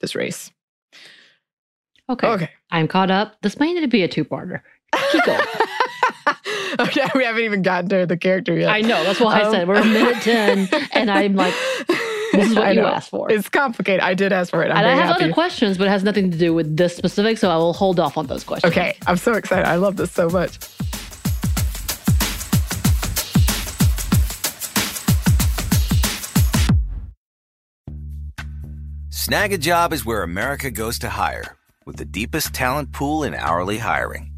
this 0.00 0.14
race. 0.14 0.50
Okay. 2.10 2.26
Okay. 2.26 2.50
I'm 2.70 2.88
caught 2.88 3.10
up. 3.10 3.36
This 3.42 3.58
might 3.58 3.72
need 3.72 3.80
to 3.80 3.88
be 3.88 4.02
a 4.02 4.08
two 4.08 4.24
parter. 4.24 4.60
Keep 5.12 5.24
going. 5.24 5.40
okay. 6.80 7.06
We 7.14 7.24
haven't 7.24 7.42
even 7.42 7.62
gotten 7.62 7.88
to 7.90 8.06
the 8.06 8.16
character 8.16 8.54
yet. 8.56 8.70
I 8.70 8.80
know. 8.80 9.02
That's 9.04 9.20
why 9.20 9.40
I 9.40 9.44
Um, 9.44 9.52
said 9.52 9.68
we're 9.68 9.76
a 9.76 9.84
minute 9.84 10.22
10, 10.22 10.68
and 10.92 11.10
I'm 11.10 11.34
like, 11.34 11.54
this 12.32 12.50
is 12.50 12.56
I 12.56 12.60
what 12.60 12.74
you 12.74 12.82
know. 12.82 12.88
asked 12.88 13.10
for. 13.10 13.30
It's 13.30 13.48
complicated. 13.48 14.00
I 14.00 14.14
did 14.14 14.32
ask 14.32 14.50
for 14.50 14.62
it. 14.62 14.70
I'm 14.70 14.78
and 14.78 14.86
I 14.86 14.94
have 14.94 15.08
happy. 15.10 15.24
other 15.24 15.32
questions, 15.32 15.78
but 15.78 15.86
it 15.86 15.90
has 15.90 16.04
nothing 16.04 16.30
to 16.30 16.38
do 16.38 16.52
with 16.54 16.76
this 16.76 16.94
specific, 16.96 17.38
so 17.38 17.50
I 17.50 17.56
will 17.56 17.72
hold 17.72 17.98
off 18.00 18.16
on 18.18 18.26
those 18.26 18.44
questions. 18.44 18.70
Okay. 18.72 18.96
I'm 19.06 19.16
so 19.16 19.32
excited. 19.34 19.66
I 19.66 19.76
love 19.76 19.96
this 19.96 20.10
so 20.12 20.28
much. 20.28 20.58
Snag 29.10 29.52
a 29.52 29.58
job 29.58 29.92
is 29.92 30.04
where 30.04 30.22
America 30.22 30.70
goes 30.70 30.98
to 31.00 31.08
hire, 31.10 31.56
with 31.84 31.96
the 31.96 32.04
deepest 32.04 32.54
talent 32.54 32.92
pool 32.92 33.22
in 33.24 33.34
hourly 33.34 33.78
hiring. 33.78 34.37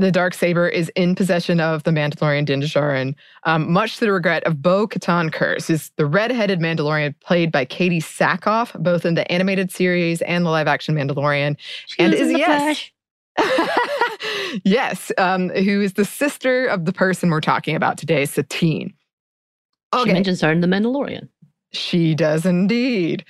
the 0.00 0.10
dark 0.10 0.34
saber 0.34 0.68
is 0.68 0.90
in 0.96 1.14
possession 1.14 1.60
of 1.60 1.82
the 1.84 1.90
Mandalorian 1.90 2.44
Din 2.44 2.60
Djarin, 2.60 3.14
um, 3.44 3.72
much 3.72 3.94
to 3.94 4.00
the 4.00 4.12
regret 4.12 4.42
of 4.44 4.62
Bo 4.62 4.86
Katan 4.86 5.30
Kryze, 5.30 5.68
who's 5.68 5.90
the 5.96 6.06
red-headed 6.06 6.60
Mandalorian 6.60 7.14
played 7.20 7.52
by 7.52 7.64
Katee 7.64 8.02
Sackhoff, 8.02 8.80
both 8.82 9.04
in 9.04 9.14
the 9.14 9.30
animated 9.30 9.70
series 9.70 10.22
and 10.22 10.44
the 10.44 10.50
live-action 10.50 10.94
Mandalorian, 10.94 11.56
and 11.98 12.14
is 12.14 12.32
yes, 12.32 12.90
yes, 14.64 15.12
um, 15.18 15.50
who 15.50 15.80
is 15.80 15.94
the 15.94 16.04
sister 16.04 16.66
of 16.66 16.84
the 16.84 16.92
person 16.92 17.30
we're 17.30 17.40
talking 17.40 17.76
about 17.76 17.98
today, 17.98 18.24
Satine. 18.24 18.92
She 20.04 20.12
mentions 20.12 20.40
her 20.40 20.52
in 20.52 20.60
The 20.60 20.66
Mandalorian. 20.66 21.28
She 21.72 22.14
does 22.14 22.46
indeed. 22.46 23.24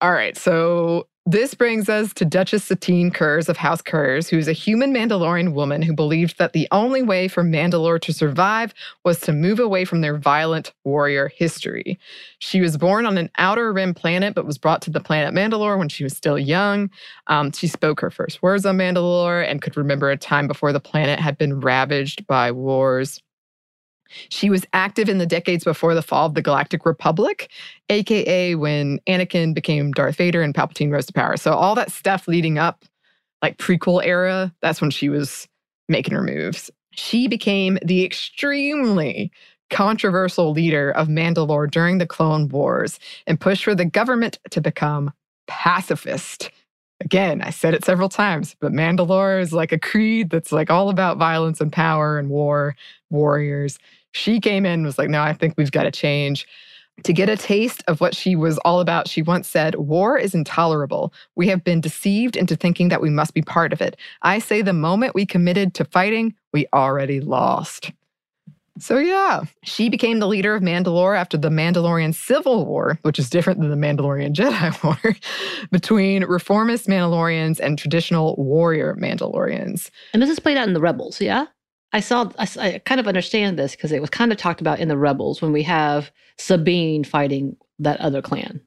All 0.00 0.12
right, 0.12 0.36
so 0.36 1.06
this 1.24 1.54
brings 1.54 1.88
us 1.88 2.12
to 2.14 2.24
Duchess 2.24 2.64
Satine 2.64 3.12
Kryze 3.12 3.48
of 3.48 3.56
House 3.56 3.80
Kryze, 3.80 4.28
who 4.28 4.38
is 4.38 4.48
a 4.48 4.52
human 4.52 4.92
Mandalorian 4.92 5.52
woman 5.52 5.80
who 5.80 5.94
believed 5.94 6.36
that 6.38 6.52
the 6.52 6.66
only 6.72 7.00
way 7.00 7.28
for 7.28 7.44
Mandalore 7.44 8.00
to 8.00 8.12
survive 8.12 8.74
was 9.04 9.20
to 9.20 9.32
move 9.32 9.60
away 9.60 9.84
from 9.84 10.00
their 10.00 10.18
violent 10.18 10.72
warrior 10.82 11.28
history. 11.28 11.96
She 12.40 12.60
was 12.60 12.76
born 12.76 13.06
on 13.06 13.18
an 13.18 13.30
outer 13.38 13.72
rim 13.72 13.94
planet, 13.94 14.34
but 14.34 14.46
was 14.46 14.58
brought 14.58 14.82
to 14.82 14.90
the 14.90 15.00
planet 15.00 15.32
Mandalore 15.32 15.78
when 15.78 15.88
she 15.88 16.02
was 16.02 16.16
still 16.16 16.38
young. 16.38 16.90
Um, 17.28 17.52
she 17.52 17.68
spoke 17.68 18.00
her 18.00 18.10
first 18.10 18.42
words 18.42 18.66
on 18.66 18.76
Mandalore 18.76 19.48
and 19.48 19.62
could 19.62 19.76
remember 19.76 20.10
a 20.10 20.16
time 20.16 20.48
before 20.48 20.72
the 20.72 20.80
planet 20.80 21.20
had 21.20 21.38
been 21.38 21.60
ravaged 21.60 22.26
by 22.26 22.50
wars. 22.50 23.22
She 24.28 24.50
was 24.50 24.66
active 24.72 25.08
in 25.08 25.18
the 25.18 25.26
decades 25.26 25.64
before 25.64 25.94
the 25.94 26.02
fall 26.02 26.26
of 26.26 26.34
the 26.34 26.42
Galactic 26.42 26.84
Republic, 26.86 27.50
aka 27.88 28.54
when 28.54 28.98
Anakin 29.06 29.54
became 29.54 29.92
Darth 29.92 30.16
Vader 30.16 30.42
and 30.42 30.54
Palpatine 30.54 30.92
rose 30.92 31.06
to 31.06 31.12
power. 31.12 31.36
So 31.36 31.52
all 31.52 31.74
that 31.74 31.92
stuff 31.92 32.28
leading 32.28 32.58
up, 32.58 32.84
like 33.42 33.58
prequel 33.58 34.04
era, 34.04 34.52
that's 34.60 34.80
when 34.80 34.90
she 34.90 35.08
was 35.08 35.48
making 35.88 36.14
her 36.14 36.22
moves. 36.22 36.70
She 36.92 37.28
became 37.28 37.78
the 37.84 38.04
extremely 38.04 39.32
controversial 39.70 40.52
leader 40.52 40.90
of 40.90 41.08
Mandalore 41.08 41.70
during 41.70 41.98
the 41.98 42.06
Clone 42.06 42.48
Wars 42.48 42.98
and 43.26 43.40
pushed 43.40 43.64
for 43.64 43.74
the 43.74 43.86
government 43.86 44.38
to 44.50 44.60
become 44.60 45.12
pacifist. 45.46 46.50
Again, 47.00 47.42
I 47.42 47.50
said 47.50 47.74
it 47.74 47.84
several 47.84 48.08
times, 48.08 48.54
but 48.60 48.72
Mandalore 48.72 49.40
is 49.40 49.52
like 49.52 49.72
a 49.72 49.78
creed 49.78 50.30
that's 50.30 50.52
like 50.52 50.70
all 50.70 50.88
about 50.88 51.16
violence 51.16 51.60
and 51.60 51.72
power 51.72 52.18
and 52.18 52.28
war, 52.28 52.76
warriors. 53.10 53.78
She 54.12 54.40
came 54.40 54.64
in 54.64 54.84
was 54.84 54.98
like, 54.98 55.10
no, 55.10 55.22
I 55.22 55.32
think 55.32 55.54
we've 55.56 55.72
got 55.72 55.84
to 55.84 55.90
change. 55.90 56.46
To 57.04 57.12
get 57.12 57.28
a 57.28 57.36
taste 57.36 57.82
of 57.88 58.00
what 58.00 58.14
she 58.14 58.36
was 58.36 58.58
all 58.58 58.80
about, 58.80 59.08
she 59.08 59.22
once 59.22 59.48
said, 59.48 59.74
War 59.76 60.18
is 60.18 60.34
intolerable. 60.34 61.12
We 61.34 61.48
have 61.48 61.64
been 61.64 61.80
deceived 61.80 62.36
into 62.36 62.54
thinking 62.54 62.88
that 62.88 63.00
we 63.00 63.10
must 63.10 63.34
be 63.34 63.42
part 63.42 63.72
of 63.72 63.80
it. 63.80 63.96
I 64.20 64.38
say 64.38 64.62
the 64.62 64.74
moment 64.74 65.14
we 65.14 65.26
committed 65.26 65.74
to 65.74 65.84
fighting, 65.86 66.34
we 66.52 66.66
already 66.72 67.20
lost. 67.20 67.90
So, 68.78 68.98
yeah, 68.98 69.42
she 69.64 69.88
became 69.88 70.18
the 70.18 70.26
leader 70.26 70.54
of 70.54 70.62
Mandalore 70.62 71.16
after 71.16 71.36
the 71.36 71.50
Mandalorian 71.50 72.14
Civil 72.14 72.64
War, 72.64 72.98
which 73.02 73.18
is 73.18 73.28
different 73.28 73.60
than 73.60 73.68
the 73.68 73.76
Mandalorian 73.76 74.32
Jedi 74.32 74.82
War, 75.04 75.16
between 75.70 76.24
reformist 76.24 76.88
Mandalorians 76.88 77.60
and 77.60 77.78
traditional 77.78 78.34
warrior 78.36 78.96
Mandalorians. 78.98 79.90
And 80.14 80.22
this 80.22 80.30
is 80.30 80.40
played 80.40 80.56
out 80.56 80.68
in 80.68 80.74
the 80.74 80.80
Rebels, 80.80 81.20
yeah? 81.20 81.46
I 81.92 82.00
saw, 82.00 82.30
I, 82.38 82.48
I 82.58 82.78
kind 82.84 83.00
of 83.00 83.06
understand 83.06 83.58
this 83.58 83.76
because 83.76 83.92
it 83.92 84.00
was 84.00 84.10
kind 84.10 84.32
of 84.32 84.38
talked 84.38 84.60
about 84.60 84.80
in 84.80 84.88
the 84.88 84.96
Rebels 84.96 85.42
when 85.42 85.52
we 85.52 85.62
have 85.64 86.10
Sabine 86.38 87.04
fighting 87.04 87.56
that 87.78 88.00
other 88.00 88.22
clan. 88.22 88.60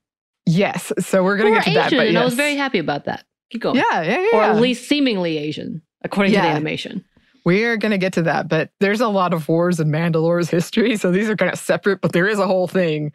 Yes. 0.46 0.92
So, 1.00 1.24
we're 1.24 1.38
going 1.38 1.54
to 1.54 1.60
get 1.60 1.64
to 1.64 1.70
Asian, 1.72 1.82
that. 1.82 1.92
But 1.92 2.08
and 2.08 2.14
yes. 2.14 2.22
I 2.22 2.26
was 2.26 2.36
very 2.36 2.56
happy 2.56 2.80
about 2.80 3.06
that. 3.06 3.26
Keep 3.52 3.62
going. 3.62 3.76
Yeah, 3.78 4.02
yeah, 4.02 4.26
yeah. 4.32 4.38
Or 4.38 4.44
at 4.44 4.58
least 4.58 4.88
seemingly 4.88 5.38
Asian, 5.38 5.82
according 6.04 6.34
to 6.34 6.40
the 6.40 6.46
animation. 6.46 7.04
We 7.46 7.64
are 7.64 7.78
going 7.78 7.92
to 7.92 7.98
get 7.98 8.14
to 8.14 8.24
that, 8.24 8.48
but 8.48 8.72
there's 8.80 9.02
a 9.02 9.08
lot 9.08 9.34
of 9.34 9.48
wars 9.48 9.80
in 9.80 9.90
Mandalore's 9.90 10.50
history. 10.50 10.98
So 10.98 11.12
these 11.12 11.30
are 11.30 11.36
kind 11.36 11.54
of 11.54 11.60
separate, 11.60 12.02
but 12.02 12.12
there 12.12 12.28
is 12.28 12.40
a 12.40 12.48
whole 12.48 12.68
thing 12.68 13.12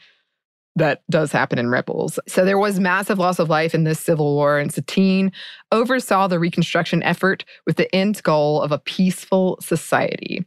that 0.77 1.03
does 1.11 1.33
happen 1.33 1.59
in 1.59 1.69
Rebels. 1.69 2.19
So 2.29 2.45
there 2.45 2.59
was 2.59 2.79
massive 2.79 3.19
loss 3.19 3.39
of 3.39 3.49
life 3.49 3.75
in 3.75 3.85
this 3.85 4.01
civil 4.01 4.35
war, 4.35 4.59
and 4.59 4.73
Satine 4.73 5.33
oversaw 5.73 6.29
the 6.29 6.39
reconstruction 6.39 7.03
effort 7.03 7.45
with 7.67 7.77
the 7.77 7.95
end 7.95 8.23
goal 8.23 8.63
of 8.63 8.73
a 8.73 8.79
peaceful 8.79 9.59
society. 9.61 10.45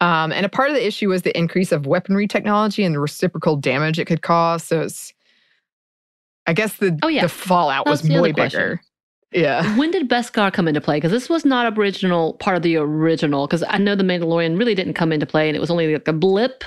Um, 0.00 0.32
and 0.32 0.44
a 0.44 0.48
part 0.48 0.68
of 0.68 0.74
the 0.74 0.84
issue 0.86 1.08
was 1.08 1.22
the 1.22 1.36
increase 1.38 1.70
of 1.70 1.86
weaponry 1.86 2.26
technology 2.26 2.82
and 2.82 2.94
the 2.94 3.00
reciprocal 3.00 3.56
damage 3.56 3.98
it 4.00 4.06
could 4.06 4.20
cause. 4.20 4.64
So 4.64 4.80
it's, 4.80 5.14
I 6.46 6.52
guess 6.52 6.76
the, 6.76 6.98
Oh, 7.04 7.08
yeah. 7.08 7.22
the 7.22 7.28
fallout 7.28 7.84
That's 7.84 8.02
was 8.02 8.10
the 8.10 8.20
way 8.20 8.32
bigger. 8.32 8.80
Yeah. 9.30 9.76
When 9.78 9.92
did 9.92 10.10
Beskar 10.10 10.52
come 10.52 10.66
into 10.68 10.80
play? 10.80 10.96
Because 10.96 11.12
this 11.12 11.28
was 11.28 11.44
not 11.44 11.78
original 11.78 12.34
part 12.34 12.56
of 12.56 12.62
the 12.62 12.76
original. 12.76 13.46
Because 13.46 13.62
I 13.68 13.78
know 13.78 13.94
the 13.94 14.02
Mandalorian 14.02 14.58
really 14.58 14.74
didn't 14.74 14.94
come 14.94 15.12
into 15.12 15.24
play, 15.24 15.48
and 15.48 15.56
it 15.56 15.60
was 15.60 15.70
only 15.70 15.92
like 15.92 16.08
a 16.08 16.12
blip 16.12 16.64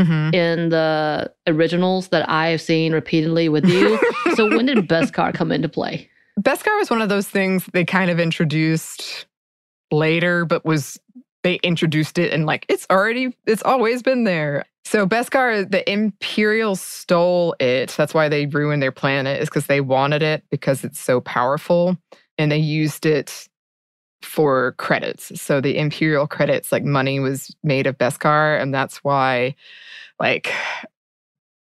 Mhm. 0.00 0.34
in 0.34 0.68
the 0.70 1.32
originals 1.46 2.08
that 2.08 2.28
I 2.28 2.48
have 2.48 2.60
seen 2.60 2.92
repeatedly 2.92 3.48
with 3.48 3.66
you. 3.66 3.98
so 4.34 4.48
when 4.48 4.66
did 4.66 4.88
Beskar 4.88 5.34
come 5.34 5.52
into 5.52 5.68
play? 5.68 6.08
Beskar 6.40 6.78
was 6.78 6.90
one 6.90 7.02
of 7.02 7.08
those 7.08 7.28
things 7.28 7.66
they 7.72 7.84
kind 7.84 8.10
of 8.10 8.18
introduced 8.18 9.26
later, 9.90 10.44
but 10.44 10.64
was 10.64 10.98
they 11.42 11.56
introduced 11.56 12.18
it 12.18 12.32
and 12.32 12.46
like 12.46 12.66
it's 12.68 12.86
already 12.90 13.34
it's 13.46 13.62
always 13.62 14.02
been 14.02 14.24
there. 14.24 14.64
So 14.86 15.06
Beskar, 15.06 15.70
the 15.70 15.88
Imperials 15.90 16.80
stole 16.80 17.54
it. 17.60 17.90
That's 17.96 18.14
why 18.14 18.28
they 18.28 18.46
ruined 18.46 18.82
their 18.82 18.92
planet, 18.92 19.40
is 19.40 19.48
because 19.48 19.66
they 19.66 19.80
wanted 19.80 20.22
it 20.22 20.42
because 20.50 20.82
it's 20.84 20.98
so 20.98 21.20
powerful. 21.20 21.96
And 22.38 22.50
they 22.50 22.58
used 22.58 23.04
it 23.04 23.48
for 24.22 24.72
credits. 24.72 25.40
So 25.40 25.60
the 25.60 25.78
Imperial 25.78 26.26
credits, 26.26 26.72
like 26.72 26.84
money 26.84 27.20
was 27.20 27.54
made 27.62 27.86
of 27.86 27.96
Beskar, 27.98 28.60
and 28.60 28.72
that's 28.74 28.98
why 29.04 29.54
like 30.18 30.52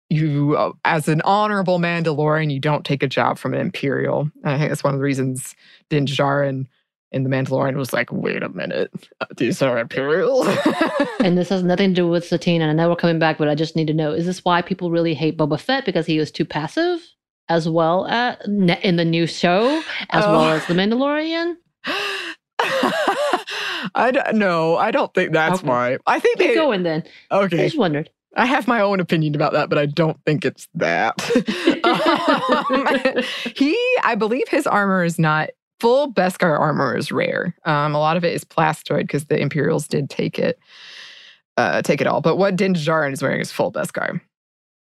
you 0.10 0.56
uh, 0.58 0.72
as 0.86 1.08
an 1.08 1.22
honorable 1.22 1.80
Mandalorian, 1.80 2.52
you 2.52 2.60
don't 2.60 2.86
take 2.86 3.04
a 3.04 3.08
job 3.08 3.38
from 3.38 3.54
an 3.54 3.62
Imperial. 3.62 4.30
And 4.44 4.54
I 4.54 4.58
think 4.58 4.70
that's 4.70 4.84
one 4.84 4.94
of 4.94 5.00
the 5.00 5.04
reasons 5.04 5.56
Din 5.90 6.06
Djarin 6.06 6.68
in 7.14 7.24
the 7.24 7.30
Mandalorian 7.30 7.76
was 7.76 7.92
like, 7.94 8.12
wait 8.12 8.42
a 8.44 8.50
minute, 8.50 8.90
these 9.38 9.62
are 9.62 9.78
Imperials. 9.78 10.48
And 11.20 11.38
this 11.38 11.50
has 11.50 11.62
nothing 11.62 11.90
to 11.90 11.96
do 11.96 12.08
with 12.08 12.26
Satine. 12.26 12.62
And 12.62 12.72
I 12.72 12.74
know 12.74 12.90
we're 12.90 12.96
coming 12.96 13.20
back, 13.20 13.38
but 13.38 13.48
I 13.48 13.54
just 13.54 13.76
need 13.76 13.86
to 13.88 13.94
know: 13.94 14.12
is 14.12 14.26
this 14.26 14.44
why 14.44 14.62
people 14.64 14.90
really 14.90 15.14
hate 15.14 15.38
Boba 15.38 15.60
Fett 15.60 15.86
because 15.86 16.06
he 16.08 16.18
was 16.18 16.32
too 16.32 16.46
passive, 16.46 17.00
as 17.48 17.70
well 17.70 18.08
as 18.08 18.38
in 18.48 18.96
the 18.96 19.06
new 19.06 19.28
show, 19.28 19.84
as 20.10 20.24
Oh. 20.26 20.32
well 20.32 20.50
as 20.50 20.66
the 20.66 20.74
Mandalorian? 20.74 21.56
I 23.96 24.12
don't 24.14 24.36
know. 24.36 24.78
I 24.78 24.92
don't 24.92 25.14
think 25.14 25.32
that's 25.34 25.60
Okay. 25.60 25.68
why. 25.68 25.98
I 26.08 26.20
think 26.20 26.38
Keep 26.38 26.48
they 26.50 26.56
going 26.56 26.84
then. 26.84 27.04
Okay, 27.32 27.62
I 27.62 27.66
just 27.66 27.78
wondered. 27.78 28.10
I 28.36 28.46
have 28.46 28.68
my 28.68 28.80
own 28.80 29.00
opinion 29.00 29.36
about 29.36 29.52
that, 29.54 29.68
but 29.70 29.78
I 29.78 29.86
don't 29.88 30.18
think 30.26 30.46
it's 30.46 30.68
that. 30.76 31.16
Um, 31.84 33.24
he, 33.56 33.78
I 34.04 34.16
believe 34.16 34.48
his 34.48 34.66
armor 34.66 35.04
is 35.04 35.20
not 35.20 35.50
full 35.80 36.14
Beskar 36.14 36.58
armor 36.58 36.96
is 36.96 37.12
rare. 37.12 37.56
Um, 37.66 37.94
a 37.96 38.00
lot 38.00 38.16
of 38.18 38.24
it 38.24 38.34
is 38.34 38.46
plastoid 38.46 39.02
because 39.02 39.26
the 39.26 39.40
Imperials 39.40 39.88
did 39.88 40.10
take 40.10 40.40
it, 40.40 40.60
uh, 41.58 41.82
take 41.82 42.00
it 42.00 42.08
all. 42.08 42.22
But 42.22 42.38
what 42.38 42.56
Din 42.56 42.74
Djarin 42.74 43.12
is 43.12 43.22
wearing 43.22 43.42
is 43.42 43.52
full 43.52 43.72
Beskar. 43.72 44.22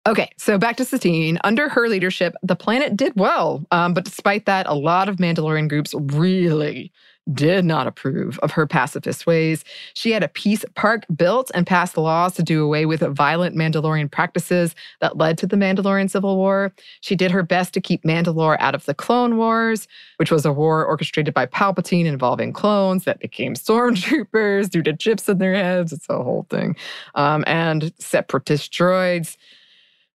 Okay, 0.07 0.29
so 0.37 0.57
back 0.59 0.77
to 0.77 0.85
Satine. 0.85 1.39
Under 1.43 1.67
her 1.67 1.89
leadership, 1.89 2.35
the 2.43 2.55
planet 2.55 2.95
did 2.95 3.13
well. 3.15 3.65
Um, 3.71 3.95
but 3.95 4.05
despite 4.05 4.45
that, 4.45 4.67
a 4.67 4.75
lot 4.75 5.09
of 5.09 5.15
Mandalorian 5.15 5.67
groups 5.67 5.95
really 5.97 6.91
did 7.33 7.65
not 7.65 7.87
approve 7.87 8.37
of 8.39 8.51
her 8.51 8.67
pacifist 8.67 9.25
ways. 9.25 9.63
She 9.93 10.11
had 10.11 10.23
a 10.23 10.27
peace 10.27 10.63
park 10.75 11.05
built 11.15 11.49
and 11.53 11.65
passed 11.65 11.97
laws 11.97 12.35
to 12.35 12.43
do 12.43 12.63
away 12.63 12.85
with 12.85 13.01
violent 13.01 13.55
Mandalorian 13.55 14.11
practices 14.11 14.75
that 15.01 15.17
led 15.17 15.37
to 15.39 15.47
the 15.47 15.55
Mandalorian 15.55 16.09
Civil 16.09 16.37
War. 16.37 16.73
She 17.01 17.15
did 17.15 17.31
her 17.31 17.43
best 17.43 17.73
to 17.73 17.81
keep 17.81 18.03
Mandalore 18.03 18.57
out 18.59 18.75
of 18.75 18.85
the 18.85 18.93
Clone 18.93 19.37
Wars, 19.37 19.87
which 20.17 20.31
was 20.31 20.45
a 20.45 20.53
war 20.53 20.85
orchestrated 20.85 21.33
by 21.33 21.45
Palpatine 21.47 22.05
involving 22.05 22.53
clones 22.53 23.05
that 23.05 23.19
became 23.19 23.55
stormtroopers 23.55 24.69
due 24.69 24.83
to 24.83 24.95
chips 24.95 25.27
in 25.27 25.39
their 25.39 25.55
heads. 25.55 25.91
It's 25.91 26.09
a 26.09 26.21
whole 26.21 26.45
thing. 26.49 26.75
Um, 27.15 27.43
and 27.47 27.91
separatist 27.99 28.71
droids. 28.71 29.37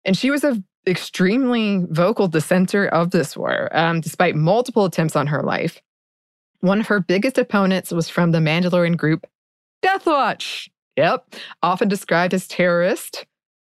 And 0.05 0.16
she 0.16 0.31
was 0.31 0.45
a 0.45 0.62
extremely 0.87 1.85
vocal 1.90 2.29
dissenter 2.29 2.87
of 2.87 3.11
this 3.11 3.37
war, 3.37 3.69
um, 3.77 4.01
despite 4.01 4.37
multiple 4.37 4.85
attempts 4.85 5.16
on 5.16 5.27
her 5.27 5.42
life. 5.42 5.81
One 6.66 6.81
of 6.81 6.88
her 6.88 6.98
biggest 6.98 7.38
opponents 7.38 7.92
was 7.92 8.09
from 8.09 8.33
the 8.33 8.40
Mandalorian 8.40 8.96
group 8.96 9.24
Death 9.83 10.05
Watch. 10.05 10.68
Yep, 10.96 11.37
often 11.62 11.87
described 11.87 12.35
as 12.35 12.48
terrorist. 12.48 13.24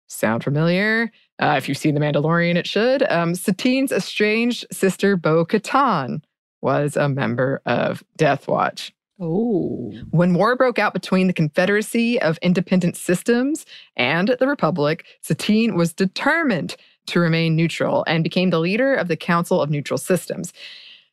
Sound 0.09 0.43
familiar? 0.43 1.13
Uh, 1.39 1.57
if 1.59 1.69
you've 1.69 1.77
seen 1.77 1.95
The 1.95 2.01
Mandalorian, 2.01 2.57
it 2.57 2.67
should. 2.67 3.03
Um, 3.13 3.35
Satine's 3.35 3.93
estranged 3.93 4.65
sister 4.73 5.15
Bo 5.15 5.45
Katan 5.45 6.23
was 6.63 6.97
a 6.97 7.07
member 7.07 7.61
of 7.67 8.03
Death 8.17 8.49
Watch. 8.49 8.95
Oh. 9.21 9.93
When 10.11 10.33
war 10.33 10.57
broke 10.57 10.79
out 10.79 10.95
between 10.95 11.27
the 11.27 11.35
Confederacy 11.35 12.19
of 12.23 12.39
Independent 12.41 12.97
Systems 12.97 13.67
and 13.97 14.37
the 14.41 14.47
Republic, 14.47 15.05
Satine 15.21 15.75
was 15.75 15.93
determined 15.93 16.77
to 17.09 17.21
remain 17.21 17.57
neutral 17.57 18.05
and 18.07 18.25
became 18.25 18.49
the 18.49 18.59
leader 18.59 18.95
of 18.95 19.09
the 19.09 19.19
Council 19.19 19.61
of 19.61 19.69
Neutral 19.69 19.99
Systems. 19.99 20.55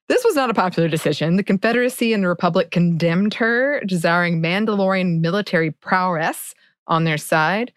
This 0.09 0.23
was 0.25 0.35
not 0.35 0.49
a 0.49 0.53
popular 0.53 0.89
decision. 0.89 1.37
The 1.37 1.43
Confederacy 1.43 2.13
and 2.13 2.23
the 2.23 2.27
Republic 2.27 2.71
condemned 2.71 3.33
her, 3.35 3.81
desiring 3.85 4.41
Mandalorian 4.41 5.21
military 5.21 5.71
prowess 5.71 6.53
on 6.87 7.03
their 7.03 7.17
side. 7.17 7.71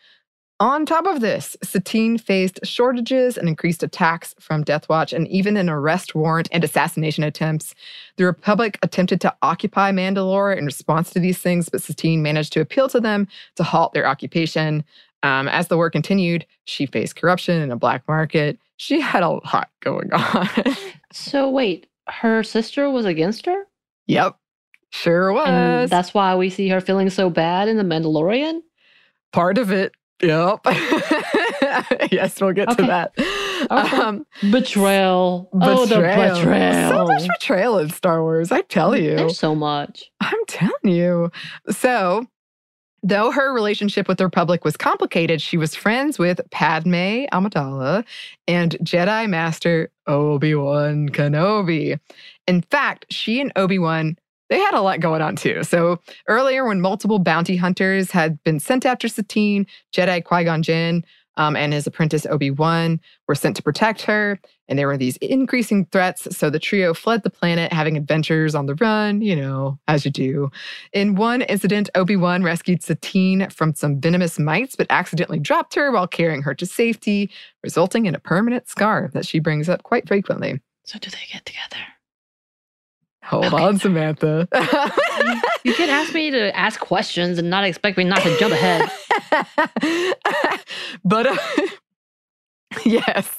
On 0.58 0.86
top 0.86 1.06
of 1.06 1.20
this, 1.20 1.54
Satine 1.62 2.16
faced 2.16 2.60
shortages 2.64 3.36
and 3.36 3.46
increased 3.46 3.82
attacks 3.82 4.34
from 4.40 4.64
Death 4.64 4.88
Watch 4.88 5.12
and 5.12 5.28
even 5.28 5.56
an 5.56 5.68
arrest 5.68 6.14
warrant 6.14 6.48
and 6.50 6.64
assassination 6.64 7.22
attempts. 7.22 7.74
The 8.16 8.24
Republic 8.24 8.78
attempted 8.82 9.20
to 9.20 9.34
occupy 9.42 9.92
Mandalore 9.92 10.56
in 10.56 10.64
response 10.64 11.10
to 11.10 11.20
these 11.20 11.38
things, 11.38 11.68
but 11.68 11.82
Satine 11.82 12.22
managed 12.22 12.54
to 12.54 12.60
appeal 12.60 12.88
to 12.88 13.00
them 13.00 13.28
to 13.56 13.64
halt 13.64 13.92
their 13.92 14.06
occupation. 14.06 14.82
Um, 15.22 15.46
as 15.48 15.68
the 15.68 15.76
war 15.76 15.90
continued, 15.90 16.46
she 16.64 16.86
faced 16.86 17.16
corruption 17.16 17.60
and 17.60 17.70
a 17.70 17.76
black 17.76 18.02
market. 18.08 18.58
She 18.78 18.98
had 18.98 19.22
a 19.22 19.28
lot 19.28 19.70
going 19.80 20.12
on. 20.12 20.48
So 21.12 21.48
wait, 21.48 21.86
her 22.08 22.42
sister 22.42 22.90
was 22.90 23.04
against 23.04 23.46
her? 23.46 23.64
yep, 24.06 24.36
sure 24.90 25.32
was. 25.32 25.48
And 25.48 25.90
that's 25.90 26.14
why 26.14 26.34
we 26.36 26.48
see 26.50 26.68
her 26.68 26.80
feeling 26.80 27.10
so 27.10 27.28
bad 27.30 27.68
in 27.68 27.76
The 27.76 27.82
Mandalorian? 27.84 28.60
part 29.32 29.58
of 29.58 29.70
it. 29.70 29.92
Yep. 30.22 30.60
yes, 32.10 32.40
we'll 32.40 32.52
get 32.52 32.70
to 32.78 32.82
that. 32.84 33.12
Okay. 33.70 33.96
Um, 33.96 34.24
Betrayal. 34.50 35.50
Oh, 35.52 35.84
the 35.86 35.96
betrayal. 35.96 36.36
betrayal. 36.36 36.90
So 36.90 37.04
much 37.06 37.28
betrayal 37.28 37.78
in 37.78 37.90
Star 37.90 38.22
Wars. 38.22 38.50
I 38.52 38.62
tell 38.62 38.96
you. 38.96 39.16
There's 39.16 39.38
so 39.38 39.54
much. 39.54 40.10
I'm 40.20 40.38
telling 40.46 40.72
you. 40.84 41.30
So, 41.70 42.26
though 43.06 43.30
her 43.30 43.52
relationship 43.52 44.08
with 44.08 44.18
the 44.18 44.24
Republic 44.24 44.64
was 44.64 44.76
complicated, 44.76 45.40
she 45.40 45.56
was 45.56 45.74
friends 45.74 46.18
with 46.18 46.40
Padme 46.50 47.24
Amidala 47.32 48.04
and 48.48 48.72
Jedi 48.82 49.28
Master 49.28 49.90
Obi 50.06 50.54
Wan 50.54 51.08
Kenobi. 51.08 52.00
In 52.46 52.62
fact, 52.62 53.06
she 53.10 53.40
and 53.40 53.52
Obi 53.56 53.78
Wan. 53.78 54.16
They 54.48 54.58
had 54.58 54.74
a 54.74 54.80
lot 54.80 55.00
going 55.00 55.22
on 55.22 55.34
too. 55.34 55.64
So 55.64 56.00
earlier, 56.28 56.64
when 56.64 56.80
multiple 56.80 57.18
bounty 57.18 57.56
hunters 57.56 58.12
had 58.12 58.42
been 58.44 58.60
sent 58.60 58.86
after 58.86 59.08
Satine, 59.08 59.66
Jedi 59.92 60.22
Qui 60.22 60.44
Gon 60.44 60.62
Jinn 60.62 61.04
um, 61.36 61.56
and 61.56 61.72
his 61.72 61.86
apprentice 61.86 62.26
Obi 62.26 62.50
Wan 62.50 63.00
were 63.28 63.34
sent 63.34 63.56
to 63.56 63.62
protect 63.62 64.02
her, 64.02 64.40
and 64.68 64.78
there 64.78 64.86
were 64.86 64.96
these 64.96 65.16
increasing 65.18 65.86
threats. 65.86 66.28
So 66.36 66.50
the 66.50 66.58
trio 66.58 66.94
fled 66.94 67.22
the 67.22 67.30
planet, 67.30 67.72
having 67.72 67.96
adventures 67.96 68.54
on 68.54 68.66
the 68.66 68.74
run, 68.76 69.20
you 69.20 69.36
know, 69.36 69.78
as 69.88 70.04
you 70.04 70.10
do. 70.10 70.50
In 70.92 71.14
one 71.14 71.42
incident, 71.42 71.90
Obi 71.94 72.16
Wan 72.16 72.42
rescued 72.42 72.82
Satine 72.82 73.48
from 73.50 73.74
some 73.74 74.00
venomous 74.00 74.38
mites, 74.38 74.76
but 74.76 74.86
accidentally 74.90 75.38
dropped 75.38 75.74
her 75.74 75.90
while 75.92 76.06
carrying 76.06 76.42
her 76.42 76.54
to 76.54 76.66
safety, 76.66 77.30
resulting 77.62 78.06
in 78.06 78.14
a 78.14 78.20
permanent 78.20 78.68
scar 78.68 79.10
that 79.12 79.26
she 79.26 79.38
brings 79.38 79.68
up 79.68 79.82
quite 79.82 80.08
frequently. 80.08 80.60
So 80.84 80.98
do 80.98 81.10
they 81.10 81.18
get 81.32 81.44
together? 81.44 81.95
Hold 83.26 83.46
Okay. 83.46 83.62
on, 83.64 83.78
Samantha. 83.78 84.48
you 85.64 85.74
can 85.74 85.88
ask 85.90 86.14
me 86.14 86.30
to 86.30 86.56
ask 86.56 86.78
questions 86.80 87.38
and 87.38 87.50
not 87.50 87.64
expect 87.64 87.98
me 87.98 88.04
not 88.04 88.22
to 88.22 88.36
jump 88.38 88.52
ahead. 88.54 88.88
but 91.04 91.26
uh, 91.26 91.36
yes, 92.84 93.38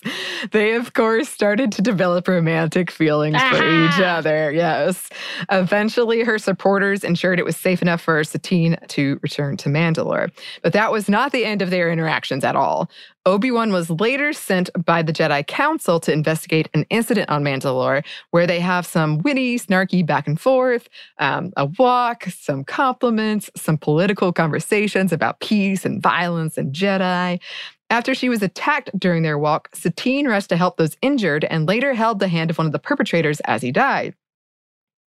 they 0.51 0.75
of 0.75 0.93
course 0.93 1.27
started 1.27 1.71
to 1.73 1.81
develop 1.81 2.27
romantic 2.27 2.89
feelings 2.89 3.41
for 3.43 3.55
each 3.57 3.99
other. 3.99 4.51
Yes. 4.51 5.09
Eventually, 5.51 6.23
her 6.23 6.37
supporters 6.39 7.03
ensured 7.03 7.37
it 7.37 7.45
was 7.45 7.57
safe 7.57 7.81
enough 7.81 8.01
for 8.01 8.23
Satine 8.23 8.77
to 8.87 9.19
return 9.21 9.57
to 9.57 9.69
Mandalore. 9.69 10.31
But 10.63 10.73
that 10.73 10.91
was 10.93 11.09
not 11.09 11.33
the 11.33 11.43
end 11.43 11.61
of 11.61 11.71
their 11.71 11.91
interactions 11.91 12.45
at 12.45 12.55
all. 12.55 12.89
Obi 13.25 13.51
Wan 13.51 13.73
was 13.73 13.89
later 13.89 14.31
sent 14.31 14.69
by 14.85 15.01
the 15.01 15.11
Jedi 15.11 15.45
Council 15.45 15.99
to 15.99 16.13
investigate 16.13 16.69
an 16.73 16.85
incident 16.89 17.29
on 17.29 17.43
Mandalore 17.43 18.05
where 18.31 18.47
they 18.47 18.61
have 18.61 18.85
some 18.85 19.17
witty, 19.17 19.59
snarky 19.59 20.05
back 20.05 20.27
and 20.27 20.39
forth, 20.39 20.87
um, 21.19 21.51
a 21.57 21.65
walk, 21.77 22.23
some 22.29 22.63
compliments, 22.63 23.49
some 23.57 23.77
political 23.77 24.31
conversations 24.31 25.11
about 25.11 25.41
peace 25.41 25.85
and 25.85 26.01
violence 26.01 26.57
and 26.57 26.73
Jedi. 26.73 27.41
After 27.89 28.13
she 28.13 28.29
was 28.29 28.43
attacked 28.43 28.89
during 28.99 29.23
their 29.23 29.37
walk, 29.37 29.69
Satine 29.73 30.27
rushed 30.27 30.49
to 30.49 30.57
help 30.57 30.77
those 30.77 30.97
injured 31.01 31.45
and 31.45 31.67
later 31.67 31.93
held 31.93 32.19
the 32.19 32.27
hand 32.27 32.49
of 32.49 32.57
one 32.57 32.67
of 32.67 32.73
the 32.73 32.79
perpetrators 32.79 33.39
as 33.41 33.61
he 33.61 33.71
died. 33.71 34.13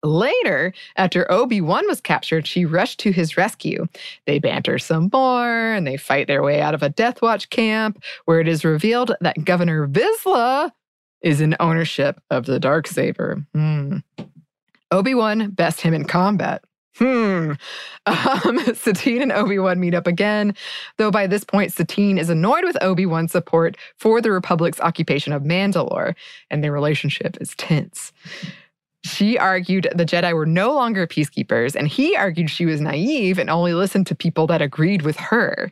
Later, 0.02 0.74
after 0.96 1.30
Obi 1.30 1.60
Wan 1.60 1.86
was 1.88 2.00
captured, 2.00 2.48
she 2.48 2.64
rushed 2.64 3.00
to 3.02 3.12
his 3.12 3.36
rescue. 3.36 3.88
They 4.26 4.40
banter 4.40 4.80
some 4.80 5.10
more 5.12 5.74
and 5.74 5.86
they 5.86 5.98
fight 5.98 6.28
their 6.28 6.42
way 6.42 6.62
out 6.62 6.74
of 6.74 6.82
a 6.82 6.90
Death 6.90 7.22
Watch 7.22 7.50
camp 7.50 8.02
where 8.24 8.40
it 8.40 8.48
is 8.48 8.64
revealed 8.64 9.12
that 9.20 9.44
Governor 9.44 9.88
Vizsla 9.88 10.72
is 11.22 11.42
in 11.42 11.58
ownership 11.60 12.22
of 12.30 12.46
the 12.46 12.60
Darksaber. 12.62 13.46
Hmm. 13.54 13.98
Obi 14.92 15.14
Wan 15.14 15.52
best 15.52 15.82
him 15.82 15.94
in 15.94 16.06
combat. 16.06 16.64
Hmm. 16.98 17.54
Um, 18.06 18.60
Satine 18.74 19.22
and 19.22 19.32
Obi 19.32 19.60
Wan 19.60 19.80
meet 19.80 19.94
up 19.94 20.08
again, 20.08 20.56
though 20.98 21.12
by 21.12 21.28
this 21.28 21.44
point, 21.44 21.72
Satine 21.72 22.18
is 22.18 22.28
annoyed 22.28 22.64
with 22.64 22.82
Obi 22.82 23.06
Wan's 23.06 23.32
support 23.32 23.78
for 23.98 24.20
the 24.20 24.32
Republic's 24.32 24.80
occupation 24.80 25.32
of 25.32 25.44
Mandalore, 25.44 26.16
and 26.50 26.64
their 26.64 26.72
relationship 26.72 27.38
is 27.40 27.54
tense. 27.56 28.12
She 29.06 29.38
argued 29.38 29.88
the 29.96 30.06
Jedi 30.06 30.34
were 30.34 30.46
no 30.46 30.74
longer 30.74 31.08
peacekeepers, 31.08 31.74
and 31.74 31.88
he 31.88 32.18
argued 32.18 32.50
she 32.50 32.66
was 32.66 32.82
naive 32.82 33.40
and 33.40 33.50
only 33.50 33.74
listened 33.74 34.08
to 34.08 34.16
people 34.16 34.46
that 34.48 34.62
agreed 34.62 35.04
with 35.04 35.16
her. 35.18 35.72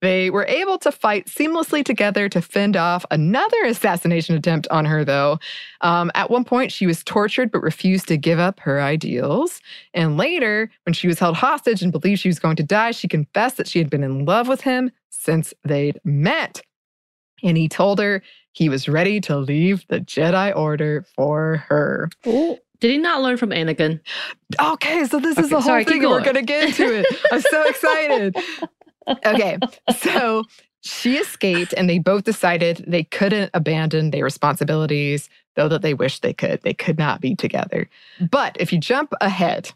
They 0.00 0.30
were 0.30 0.46
able 0.46 0.78
to 0.78 0.92
fight 0.92 1.26
seamlessly 1.26 1.84
together 1.84 2.28
to 2.28 2.40
fend 2.40 2.76
off 2.76 3.04
another 3.10 3.64
assassination 3.64 4.36
attempt 4.36 4.68
on 4.70 4.84
her, 4.84 5.04
though. 5.04 5.40
Um, 5.80 6.12
at 6.14 6.30
one 6.30 6.44
point, 6.44 6.70
she 6.70 6.86
was 6.86 7.02
tortured 7.02 7.50
but 7.50 7.62
refused 7.62 8.06
to 8.08 8.16
give 8.16 8.38
up 8.38 8.60
her 8.60 8.80
ideals. 8.80 9.60
And 9.92 10.16
later, 10.16 10.70
when 10.84 10.92
she 10.92 11.08
was 11.08 11.18
held 11.18 11.36
hostage 11.36 11.82
and 11.82 11.90
believed 11.90 12.20
she 12.20 12.28
was 12.28 12.38
going 12.38 12.56
to 12.56 12.62
die, 12.62 12.92
she 12.92 13.08
confessed 13.08 13.56
that 13.56 13.68
she 13.68 13.80
had 13.80 13.90
been 13.90 14.04
in 14.04 14.24
love 14.24 14.46
with 14.46 14.60
him 14.60 14.92
since 15.10 15.52
they'd 15.64 16.00
met. 16.04 16.62
And 17.42 17.56
he 17.56 17.68
told 17.68 17.98
her 17.98 18.22
he 18.52 18.68
was 18.68 18.88
ready 18.88 19.20
to 19.22 19.36
leave 19.38 19.86
the 19.88 20.00
Jedi 20.00 20.54
Order 20.56 21.04
for 21.14 21.64
her. 21.68 22.10
Ooh. 22.26 22.56
Did 22.80 22.90
he 22.92 22.98
not 22.98 23.20
learn 23.20 23.36
from 23.36 23.50
Anakin? 23.50 24.00
Okay, 24.58 25.04
so 25.04 25.20
this 25.20 25.36
is 25.36 25.50
the 25.50 25.56
whole 25.56 25.62
sorry, 25.62 25.84
thing. 25.84 26.02
and 26.02 26.10
We're 26.10 26.22
going. 26.22 26.34
going 26.34 26.36
to 26.36 26.42
get 26.42 26.68
into 26.68 26.98
it. 27.00 27.06
I'm 27.30 27.42
so 27.42 27.62
excited. 27.68 28.36
Okay, 29.26 29.58
so 29.98 30.44
she 30.80 31.18
escaped, 31.18 31.74
and 31.76 31.90
they 31.90 31.98
both 31.98 32.24
decided 32.24 32.82
they 32.86 33.04
couldn't 33.04 33.50
abandon 33.52 34.12
their 34.12 34.24
responsibilities, 34.24 35.28
though 35.56 35.68
that 35.68 35.82
they 35.82 35.92
wished 35.92 36.22
they 36.22 36.32
could. 36.32 36.62
They 36.62 36.72
could 36.72 36.96
not 36.96 37.20
be 37.20 37.34
together. 37.34 37.86
But 38.30 38.56
if 38.58 38.72
you 38.72 38.78
jump 38.78 39.12
ahead 39.20 39.72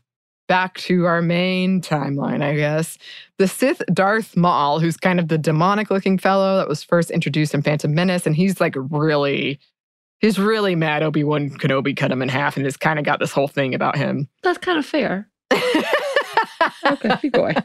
back 0.47 0.77
to 0.79 1.07
our 1.07 1.23
main 1.23 1.81
timeline, 1.81 2.43
I 2.43 2.55
guess, 2.57 2.99
the 3.39 3.49
Sith 3.49 3.83
Darth 3.93 4.37
Maul, 4.37 4.81
who's 4.81 4.97
kind 4.97 5.19
of 5.19 5.29
the 5.29 5.39
demonic 5.39 5.91
looking 5.91 6.19
fellow 6.19 6.57
that 6.57 6.69
was 6.69 6.83
first 6.83 7.11
introduced 7.11 7.55
in 7.55 7.63
Phantom 7.63 7.95
Menace, 7.95 8.27
and 8.27 8.37
he's 8.37 8.61
like 8.61 8.75
really. 8.77 9.59
He's 10.21 10.39
really 10.39 10.75
mad 10.75 11.03
Obi 11.03 11.23
Wan 11.23 11.51
Kenobi 11.51 11.95
cut 11.95 12.11
him 12.11 12.23
in 12.23 12.31
half 12.31 12.57
and 12.57 12.65
has 12.65 12.79
kind 12.79 12.99
of 12.99 13.05
got 13.05 13.19
this 13.19 13.33
whole 13.33 13.49
thing 13.49 13.75
about 13.75 13.95
him. 13.95 14.27
That's 14.43 14.57
kind 14.57 14.79
of 14.79 14.87
fair. 14.87 15.29
Okay, 16.87 17.17
keep 17.21 17.33
going. 17.33 17.57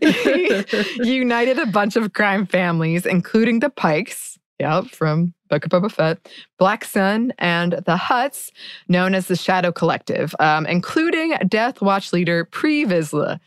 he 0.00 0.64
united 1.14 1.58
a 1.58 1.66
bunch 1.66 1.96
of 1.96 2.12
crime 2.12 2.46
families, 2.46 3.06
including 3.06 3.60
the 3.60 3.70
Pikes, 3.70 4.38
yep, 4.58 4.86
from 4.86 5.34
Book 5.52 5.66
of 5.66 5.70
Boba 5.70 5.92
Fett, 5.92 6.30
Black 6.58 6.82
Sun, 6.82 7.34
and 7.38 7.72
the 7.72 7.96
Hutts, 7.96 8.50
known 8.88 9.14
as 9.14 9.26
the 9.26 9.36
Shadow 9.36 9.70
Collective, 9.70 10.34
um, 10.40 10.64
including 10.64 11.34
Death 11.46 11.82
Watch 11.82 12.10
leader 12.10 12.46
Pre 12.46 12.86
Vizsla. 12.86 13.38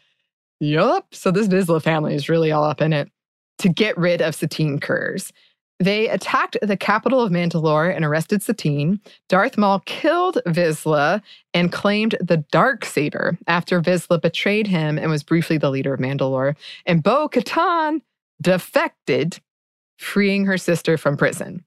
Yup, 0.59 1.07
so 1.15 1.31
this 1.31 1.47
Vizsla 1.47 1.81
family 1.81 2.13
is 2.13 2.29
really 2.29 2.51
all 2.51 2.63
up 2.63 2.79
in 2.79 2.93
it 2.93 3.09
to 3.57 3.69
get 3.69 3.97
rid 3.97 4.21
of 4.21 4.35
Satine 4.35 4.79
Kryze. 4.79 5.31
They 5.79 6.07
attacked 6.07 6.57
the 6.61 6.77
capital 6.77 7.21
of 7.21 7.31
Mandalore 7.31 7.93
and 7.93 8.05
arrested 8.05 8.43
Satine. 8.43 8.99
Darth 9.27 9.57
Maul 9.57 9.79
killed 9.87 10.37
Vizsla 10.45 11.23
and 11.55 11.71
claimed 11.71 12.15
the 12.21 12.37
Dark 12.51 12.85
Saber 12.85 13.35
after 13.47 13.81
Vizsla 13.81 14.21
betrayed 14.21 14.67
him 14.67 14.99
and 14.99 15.09
was 15.09 15.23
briefly 15.23 15.57
the 15.57 15.71
leader 15.71 15.95
of 15.95 15.99
Mandalore. 15.99 16.55
And 16.85 17.01
Bo 17.01 17.27
Katan 17.27 18.01
defected, 18.41 19.39
freeing 19.97 20.45
her 20.45 20.57
sister 20.57 20.97
from 20.97 21.17
prison. 21.17 21.65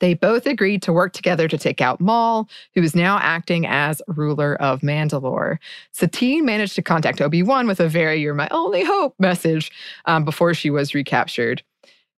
They 0.00 0.14
both 0.14 0.46
agreed 0.46 0.82
to 0.82 0.92
work 0.92 1.12
together 1.12 1.46
to 1.48 1.58
take 1.58 1.80
out 1.80 2.00
Maul, 2.00 2.48
who 2.74 2.82
is 2.82 2.94
now 2.94 3.18
acting 3.18 3.66
as 3.66 4.02
ruler 4.08 4.56
of 4.60 4.80
Mandalore. 4.80 5.58
Satine 5.92 6.44
managed 6.44 6.74
to 6.74 6.82
contact 6.82 7.20
Obi 7.20 7.42
Wan 7.42 7.66
with 7.66 7.80
a 7.80 7.88
very 7.88 8.20
"You're 8.20 8.34
my 8.34 8.48
only 8.50 8.84
hope" 8.84 9.14
message 9.18 9.70
um, 10.06 10.24
before 10.24 10.54
she 10.54 10.70
was 10.70 10.94
recaptured. 10.94 11.62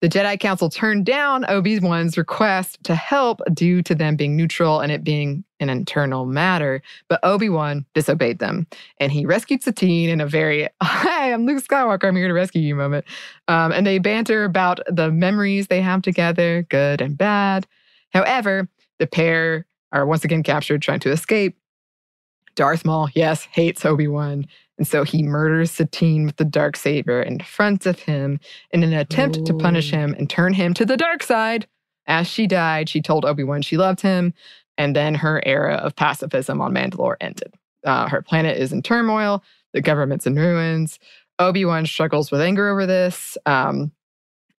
The 0.00 0.08
Jedi 0.08 0.40
Council 0.40 0.70
turned 0.70 1.04
down 1.04 1.44
Obi 1.50 1.78
Wan's 1.78 2.16
request 2.16 2.82
to 2.84 2.94
help 2.94 3.42
due 3.52 3.82
to 3.82 3.94
them 3.94 4.16
being 4.16 4.34
neutral 4.34 4.80
and 4.80 4.90
it 4.90 5.04
being 5.04 5.44
an 5.60 5.68
internal 5.68 6.24
matter, 6.24 6.80
but 7.08 7.20
Obi 7.22 7.50
Wan 7.50 7.84
disobeyed 7.92 8.38
them 8.38 8.66
and 8.96 9.12
he 9.12 9.26
rescued 9.26 9.62
Satine 9.62 10.08
in 10.08 10.22
a 10.22 10.26
very, 10.26 10.68
Hi, 10.82 11.30
I'm 11.30 11.44
Luke 11.44 11.62
Skywalker, 11.62 12.08
I'm 12.08 12.16
here 12.16 12.28
to 12.28 12.34
rescue 12.34 12.62
you 12.62 12.74
moment. 12.74 13.04
Um, 13.46 13.72
and 13.72 13.86
they 13.86 13.98
banter 13.98 14.44
about 14.44 14.80
the 14.88 15.10
memories 15.10 15.66
they 15.66 15.82
have 15.82 16.00
together, 16.00 16.66
good 16.70 17.02
and 17.02 17.18
bad. 17.18 17.66
However, 18.14 18.68
the 18.98 19.06
pair 19.06 19.66
are 19.92 20.06
once 20.06 20.24
again 20.24 20.42
captured 20.42 20.80
trying 20.80 21.00
to 21.00 21.10
escape. 21.10 21.58
Darth 22.54 22.86
Maul, 22.86 23.10
yes, 23.14 23.44
hates 23.44 23.84
Obi 23.84 24.08
Wan. 24.08 24.46
And 24.81 24.88
so 24.88 25.05
he 25.05 25.23
murders 25.23 25.71
Satine 25.71 26.25
with 26.25 26.37
the 26.37 26.45
dark 26.47 26.75
saber 26.75 27.21
in 27.21 27.40
front 27.40 27.85
of 27.85 27.99
him 27.99 28.40
in 28.71 28.83
an 28.83 28.95
attempt 28.95 29.45
to 29.45 29.53
punish 29.53 29.90
him 29.90 30.14
and 30.14 30.29
turn 30.29 30.55
him 30.55 30.73
to 30.73 30.87
the 30.87 30.97
dark 30.97 31.23
side. 31.23 31.66
As 32.07 32.27
she 32.27 32.47
died, 32.47 32.88
she 32.88 33.03
told 33.03 33.27
Obi 33.27 33.45
Wan 33.45 33.61
she 33.61 33.77
loved 33.77 34.01
him, 34.01 34.33
and 34.79 34.97
then 34.97 35.14
her 35.16 35.43
era 35.45 35.75
of 35.75 35.95
pacifism 35.97 36.62
on 36.62 36.73
Mandalore 36.73 37.16
ended. 37.21 37.53
Uh, 37.85 38.09
her 38.09 38.23
planet 38.23 38.57
is 38.57 38.73
in 38.73 38.81
turmoil, 38.81 39.45
the 39.75 39.83
government's 39.83 40.27
in 40.27 40.37
ruins. 40.37 40.99
Obi 41.38 41.66
Wan 41.66 41.85
struggles 41.85 42.31
with 42.31 42.40
anger 42.40 42.71
over 42.71 42.87
this. 42.87 43.37
Um, 43.45 43.93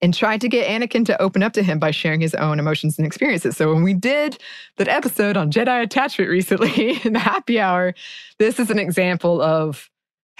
and 0.03 0.13
tried 0.13 0.41
to 0.41 0.49
get 0.49 0.67
Anakin 0.67 1.05
to 1.05 1.21
open 1.21 1.43
up 1.43 1.53
to 1.53 1.63
him 1.63 1.77
by 1.77 1.91
sharing 1.91 2.21
his 2.21 2.33
own 2.35 2.57
emotions 2.57 2.97
and 2.97 3.05
experiences. 3.05 3.55
So 3.55 3.71
when 3.71 3.83
we 3.83 3.93
did 3.93 4.39
that 4.77 4.87
episode 4.87 5.37
on 5.37 5.51
Jedi 5.51 5.83
attachment 5.83 6.29
recently 6.29 6.99
in 7.03 7.13
the 7.13 7.19
happy 7.19 7.59
hour, 7.59 7.93
this 8.39 8.59
is 8.59 8.71
an 8.71 8.79
example 8.79 9.41
of 9.41 9.90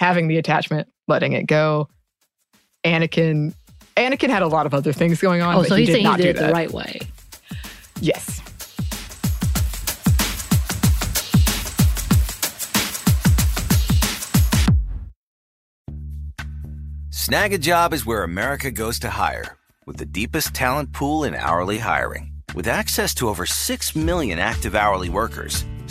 having 0.02 0.26
the 0.26 0.36
attachment, 0.36 0.88
letting 1.06 1.32
it 1.32 1.46
go. 1.46 1.88
Anakin 2.84 3.54
Anakin 3.96 4.30
had 4.30 4.42
a 4.42 4.48
lot 4.48 4.66
of 4.66 4.74
other 4.74 4.92
things 4.92 5.20
going 5.20 5.42
on, 5.42 5.54
Oh, 5.54 5.60
but 5.60 5.68
so 5.68 5.76
he 5.76 5.82
he's 5.82 5.88
did 5.90 5.92
saying 5.94 6.04
not 6.04 6.18
he 6.18 6.26
did 6.26 6.36
it 6.36 6.40
the 6.40 6.52
right 6.52 6.72
way. 6.72 7.00
Yes. 8.00 8.40
Snag 17.10 17.52
a 17.52 17.58
job 17.58 17.94
is 17.94 18.04
where 18.04 18.24
America 18.24 18.70
goes 18.70 18.98
to 19.00 19.08
hire, 19.10 19.56
with 19.86 19.98
the 19.98 20.04
deepest 20.06 20.52
talent 20.52 20.92
pool 20.92 21.22
in 21.24 21.34
hourly 21.34 21.78
hiring. 21.78 22.32
With 22.54 22.66
access 22.66 23.14
to 23.14 23.28
over 23.28 23.46
6 23.46 23.96
million 23.96 24.38
active 24.38 24.74
hourly 24.74 25.08
workers, 25.08 25.64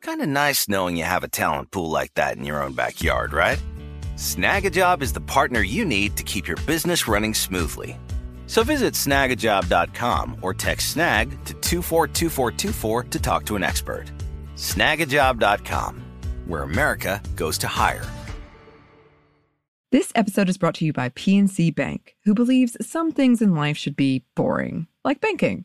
Kind 0.00 0.22
of 0.22 0.28
nice 0.28 0.66
knowing 0.66 0.96
you 0.96 1.04
have 1.04 1.24
a 1.24 1.28
talent 1.28 1.70
pool 1.70 1.90
like 1.90 2.14
that 2.14 2.36
in 2.38 2.44
your 2.44 2.62
own 2.62 2.72
backyard, 2.72 3.32
right? 3.34 3.62
Snagajob 4.16 5.02
is 5.02 5.12
the 5.12 5.20
partner 5.20 5.60
you 5.60 5.84
need 5.84 6.16
to 6.16 6.22
keep 6.22 6.48
your 6.48 6.56
business 6.66 7.06
running 7.06 7.34
smoothly. 7.34 7.98
So 8.46 8.62
visit 8.64 8.94
snagajob.com 8.94 10.38
or 10.42 10.54
text 10.54 10.92
snag 10.92 11.30
to 11.44 11.54
242424 11.54 13.04
to 13.04 13.18
talk 13.20 13.44
to 13.44 13.56
an 13.56 13.62
expert. 13.62 14.06
Snagajob.com, 14.56 16.02
where 16.46 16.62
America 16.62 17.22
goes 17.36 17.58
to 17.58 17.68
hire. 17.68 18.04
This 19.92 20.12
episode 20.14 20.48
is 20.48 20.56
brought 20.56 20.76
to 20.76 20.84
you 20.84 20.92
by 20.92 21.10
PNC 21.10 21.74
Bank, 21.74 22.16
who 22.24 22.32
believes 22.32 22.76
some 22.80 23.12
things 23.12 23.42
in 23.42 23.54
life 23.54 23.76
should 23.76 23.96
be 23.96 24.24
boring, 24.34 24.86
like 25.04 25.20
banking. 25.20 25.64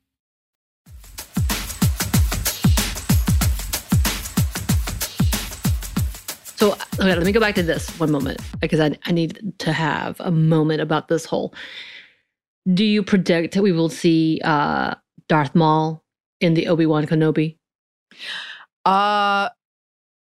So 6.61 6.73
okay, 6.73 7.15
let 7.15 7.23
me 7.23 7.31
go 7.31 7.39
back 7.39 7.55
to 7.55 7.63
this 7.63 7.89
one 7.99 8.11
moment 8.11 8.39
because 8.59 8.79
I, 8.79 8.95
I 9.05 9.11
need 9.11 9.51
to 9.57 9.73
have 9.73 10.19
a 10.19 10.29
moment 10.29 10.79
about 10.79 11.07
this 11.07 11.25
whole. 11.25 11.55
Do 12.71 12.85
you 12.85 13.01
predict 13.01 13.55
that 13.55 13.63
we 13.63 13.71
will 13.71 13.89
see 13.89 14.39
uh, 14.43 14.93
Darth 15.27 15.55
Maul 15.55 16.03
in 16.39 16.53
the 16.53 16.67
Obi 16.67 16.85
Wan 16.85 17.07
Kenobi? 17.07 17.57
Uh, 18.85 19.49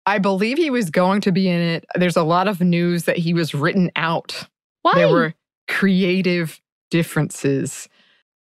I 0.06 0.18
believe 0.18 0.56
he 0.56 0.70
was 0.70 0.88
going 0.88 1.20
to 1.20 1.30
be 1.30 1.46
in 1.46 1.60
it. 1.60 1.84
There's 1.96 2.16
a 2.16 2.22
lot 2.22 2.48
of 2.48 2.62
news 2.62 3.04
that 3.04 3.18
he 3.18 3.34
was 3.34 3.54
written 3.54 3.90
out. 3.94 4.48
Why? 4.80 4.92
There 4.94 5.10
were 5.10 5.34
creative 5.68 6.58
differences. 6.90 7.86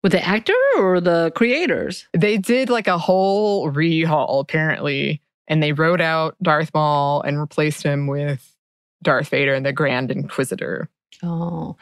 With 0.04 0.12
the 0.12 0.24
actor 0.24 0.54
or 0.76 1.00
the 1.00 1.32
creators? 1.34 2.06
They 2.16 2.38
did 2.38 2.70
like 2.70 2.86
a 2.86 2.96
whole 2.96 3.72
rehaul, 3.72 4.40
apparently, 4.40 5.20
and 5.48 5.62
they 5.62 5.72
wrote 5.72 6.00
out 6.00 6.36
Darth 6.42 6.70
Maul 6.72 7.22
and 7.22 7.40
replaced 7.40 7.82
him 7.82 8.06
with 8.06 8.54
Darth 9.02 9.28
Vader 9.28 9.54
and 9.54 9.66
the 9.66 9.72
Grand 9.72 10.10
Inquisitor. 10.10 10.88
Oh, 11.22 11.76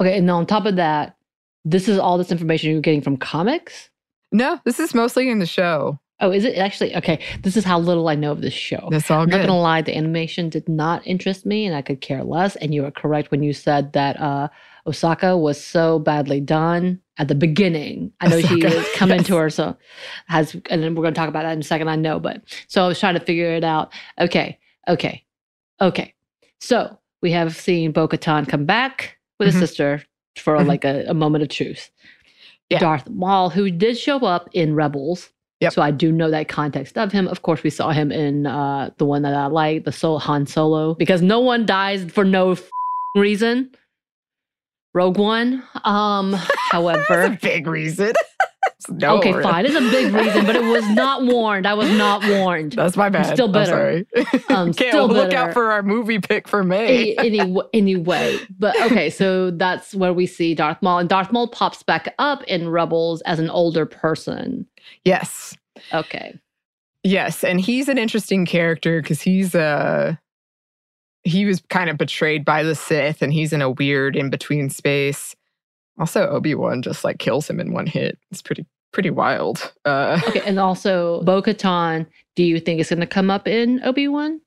okay. 0.00 0.18
And 0.18 0.30
on 0.30 0.44
top 0.44 0.66
of 0.66 0.76
that, 0.76 1.16
this 1.64 1.88
is 1.88 1.98
all 1.98 2.18
this 2.18 2.32
information 2.32 2.70
you're 2.70 2.80
getting 2.80 3.00
from 3.00 3.16
comics. 3.16 3.88
No, 4.32 4.60
this 4.64 4.80
is 4.80 4.94
mostly 4.94 5.30
in 5.30 5.38
the 5.38 5.46
show. 5.46 5.98
Oh, 6.20 6.30
is 6.30 6.44
it 6.44 6.56
actually 6.56 6.94
okay? 6.96 7.20
This 7.42 7.56
is 7.56 7.64
how 7.64 7.78
little 7.78 8.08
I 8.08 8.14
know 8.14 8.32
of 8.32 8.42
this 8.42 8.54
show. 8.54 8.88
That's 8.90 9.10
all 9.10 9.22
I'm 9.22 9.28
not 9.28 9.40
gonna 9.40 9.58
lie, 9.58 9.82
the 9.82 9.96
animation 9.96 10.48
did 10.48 10.68
not 10.68 11.04
interest 11.06 11.44
me, 11.44 11.66
and 11.66 11.74
I 11.74 11.82
could 11.82 12.00
care 12.00 12.22
less. 12.22 12.54
And 12.56 12.72
you 12.72 12.82
were 12.82 12.90
correct 12.90 13.30
when 13.30 13.42
you 13.42 13.52
said 13.52 13.92
that 13.94 14.20
uh, 14.20 14.48
Ahsoka 14.86 15.38
was 15.40 15.62
so 15.62 15.98
badly 15.98 16.40
done 16.40 17.00
at 17.18 17.28
the 17.28 17.34
beginning. 17.34 18.12
I 18.20 18.28
know 18.28 18.40
she 18.40 18.60
Ahsoka, 18.60 18.64
is 18.72 18.88
coming 18.96 19.18
yes. 19.18 19.26
to 19.28 19.36
her, 19.36 19.50
so 19.50 19.76
has, 20.26 20.54
and 20.70 20.82
then 20.82 20.94
we're 20.94 21.02
gonna 21.04 21.14
talk 21.14 21.28
about 21.28 21.42
that 21.44 21.52
in 21.52 21.60
a 21.60 21.64
second. 21.64 21.88
I 21.88 21.96
know, 21.96 22.18
but 22.18 22.42
so 22.68 22.84
I 22.84 22.88
was 22.88 22.98
trying 22.98 23.14
to 23.14 23.20
figure 23.20 23.52
it 23.52 23.64
out. 23.64 23.92
Okay, 24.20 24.58
okay, 24.88 25.24
okay. 25.80 26.14
So 26.60 26.98
we 27.20 27.30
have 27.32 27.54
seen 27.56 27.92
Bo 27.92 28.08
Katan 28.08 28.48
come 28.48 28.64
back 28.64 29.18
with 29.38 29.48
Mhm. 29.48 29.52
his 29.52 29.60
sister 29.60 30.02
for 30.36 30.56
Mhm. 30.56 30.66
like 30.66 30.84
a, 30.84 31.04
a 31.08 31.14
moment 31.14 31.42
of 31.42 31.48
truth. 31.48 31.90
Yeah. 32.70 32.78
Darth 32.78 33.08
Maul, 33.10 33.50
who 33.50 33.70
did 33.70 33.98
show 33.98 34.18
up 34.20 34.48
in 34.52 34.74
Rebels. 34.74 35.30
Yep. 35.60 35.74
So 35.74 35.82
I 35.82 35.92
do 35.92 36.10
know 36.10 36.28
that 36.30 36.48
context 36.48 36.98
of 36.98 37.12
him. 37.12 37.28
Of 37.28 37.42
course, 37.42 37.62
we 37.62 37.70
saw 37.70 37.90
him 37.90 38.10
in 38.10 38.46
uh, 38.46 38.90
the 38.96 39.04
one 39.04 39.22
that 39.22 39.34
I 39.34 39.46
like, 39.46 39.84
the 39.84 39.92
Soul 39.92 40.18
Han 40.18 40.46
Solo, 40.46 40.94
because 40.94 41.22
no 41.22 41.38
one 41.38 41.66
dies 41.66 42.04
for 42.10 42.24
no 42.24 42.52
f- 42.52 42.68
reason. 43.14 43.70
Rogue 44.94 45.18
One. 45.18 45.62
Um, 45.84 46.34
a 46.34 46.38
however, 46.70 47.38
big 47.40 47.66
reason. 47.66 48.12
no, 48.88 49.18
okay, 49.18 49.32
fine, 49.42 49.64
it's 49.64 49.74
a 49.74 49.80
big 49.80 50.12
reason, 50.12 50.44
but 50.44 50.56
it 50.56 50.64
was 50.64 50.86
not 50.90 51.24
warned. 51.24 51.66
I 51.66 51.74
was 51.74 51.90
not 51.92 52.24
warned. 52.26 52.72
That's 52.72 52.96
my 52.96 53.08
bad. 53.08 53.34
still 53.34 53.54
I'm 53.56 53.66
sorry. 53.66 54.06
Um, 54.48 54.70
okay, 54.70 54.88
still 54.90 55.08
look 55.08 55.30
bitter. 55.30 55.36
out 55.40 55.52
for 55.52 55.70
our 55.70 55.82
movie 55.82 56.18
pick 56.18 56.46
for 56.48 56.62
May. 56.64 57.14
any, 57.16 57.38
any, 57.40 57.56
anyway, 57.72 58.38
but 58.58 58.78
okay, 58.82 59.08
so 59.08 59.50
that's 59.50 59.94
where 59.94 60.12
we 60.12 60.26
see 60.26 60.54
Darth 60.54 60.82
Maul, 60.82 60.98
and 60.98 61.08
Darth 61.08 61.32
Maul 61.32 61.48
pops 61.48 61.82
back 61.82 62.14
up 62.18 62.42
in 62.44 62.68
Rebels 62.68 63.20
as 63.22 63.38
an 63.38 63.50
older 63.50 63.86
person. 63.86 64.66
yes. 65.04 65.56
Okay, 65.92 66.38
Yes, 67.04 67.42
and 67.42 67.60
he's 67.60 67.88
an 67.88 67.98
interesting 67.98 68.46
character 68.46 69.02
because 69.02 69.20
he's 69.20 69.54
uh 69.56 70.14
he 71.24 71.44
was 71.44 71.62
kind 71.68 71.88
of 71.90 71.96
betrayed 71.98 72.44
by 72.44 72.62
the 72.62 72.74
Sith, 72.74 73.22
and 73.22 73.32
he's 73.32 73.52
in 73.52 73.62
a 73.62 73.70
weird 73.70 74.16
in 74.16 74.30
between 74.30 74.70
space. 74.70 75.34
Also, 75.98 76.26
Obi 76.28 76.54
Wan 76.54 76.82
just 76.82 77.04
like 77.04 77.18
kills 77.18 77.48
him 77.48 77.60
in 77.60 77.72
one 77.72 77.86
hit. 77.86 78.18
It's 78.30 78.42
pretty 78.42 78.66
pretty 78.92 79.10
wild. 79.10 79.72
Uh, 79.84 80.20
okay, 80.28 80.42
and 80.44 80.58
also 80.60 81.22
Bo 81.22 81.42
Katan. 81.42 82.06
Do 82.34 82.42
you 82.42 82.58
think 82.60 82.80
is 82.80 82.88
going 82.88 83.00
to 83.00 83.06
come 83.06 83.30
up 83.30 83.46
in 83.46 83.80
Obi 83.84 84.08
Wan? 84.08 84.40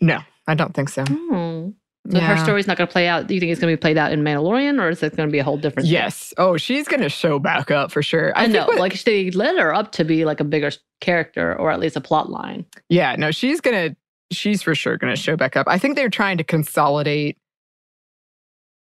no, 0.00 0.18
I 0.48 0.54
don't 0.54 0.74
think 0.74 0.88
so. 0.88 1.04
Oh. 1.08 1.72
So 2.10 2.18
her 2.18 2.36
story's 2.36 2.66
not 2.66 2.76
going 2.76 2.88
to 2.88 2.92
play 2.92 3.06
out. 3.06 3.28
Do 3.28 3.34
you 3.34 3.38
think 3.38 3.52
it's 3.52 3.60
going 3.60 3.70
to 3.72 3.76
be 3.76 3.80
played 3.80 3.96
out 3.96 4.10
in 4.10 4.22
Mandalorian, 4.22 4.80
or 4.82 4.88
is 4.88 5.04
it 5.04 5.14
going 5.14 5.28
to 5.28 5.32
be 5.32 5.38
a 5.38 5.44
whole 5.44 5.56
different? 5.56 5.86
thing? 5.86 5.92
Yes. 5.92 6.34
Oh, 6.36 6.56
she's 6.56 6.88
gonna 6.88 7.08
show 7.08 7.38
back 7.38 7.70
up 7.70 7.92
for 7.92 8.02
sure. 8.02 8.32
I, 8.34 8.42
think 8.46 8.54
know. 8.54 8.66
what- 8.66 8.80
like 8.80 9.00
they 9.04 9.30
led 9.30 9.56
her 9.56 9.72
up 9.72 9.92
to 9.92 10.04
be 10.04 10.24
like 10.24 10.40
a 10.40 10.44
bigger 10.44 10.72
character, 11.00 11.54
or 11.56 11.70
at 11.70 11.78
least 11.78 11.94
a 11.94 12.00
plot 12.00 12.28
line. 12.28 12.64
Yeah, 12.88 13.14
no, 13.16 13.30
she's 13.30 13.60
gonna 13.60 13.94
she's 14.32 14.62
for 14.62 14.74
sure 14.74 14.96
gonna 14.96 15.16
show 15.16 15.36
back 15.36 15.56
up. 15.56 15.66
I 15.68 15.78
think 15.78 15.96
they're 15.96 16.08
trying 16.10 16.38
to 16.38 16.44
consolidate 16.44 17.36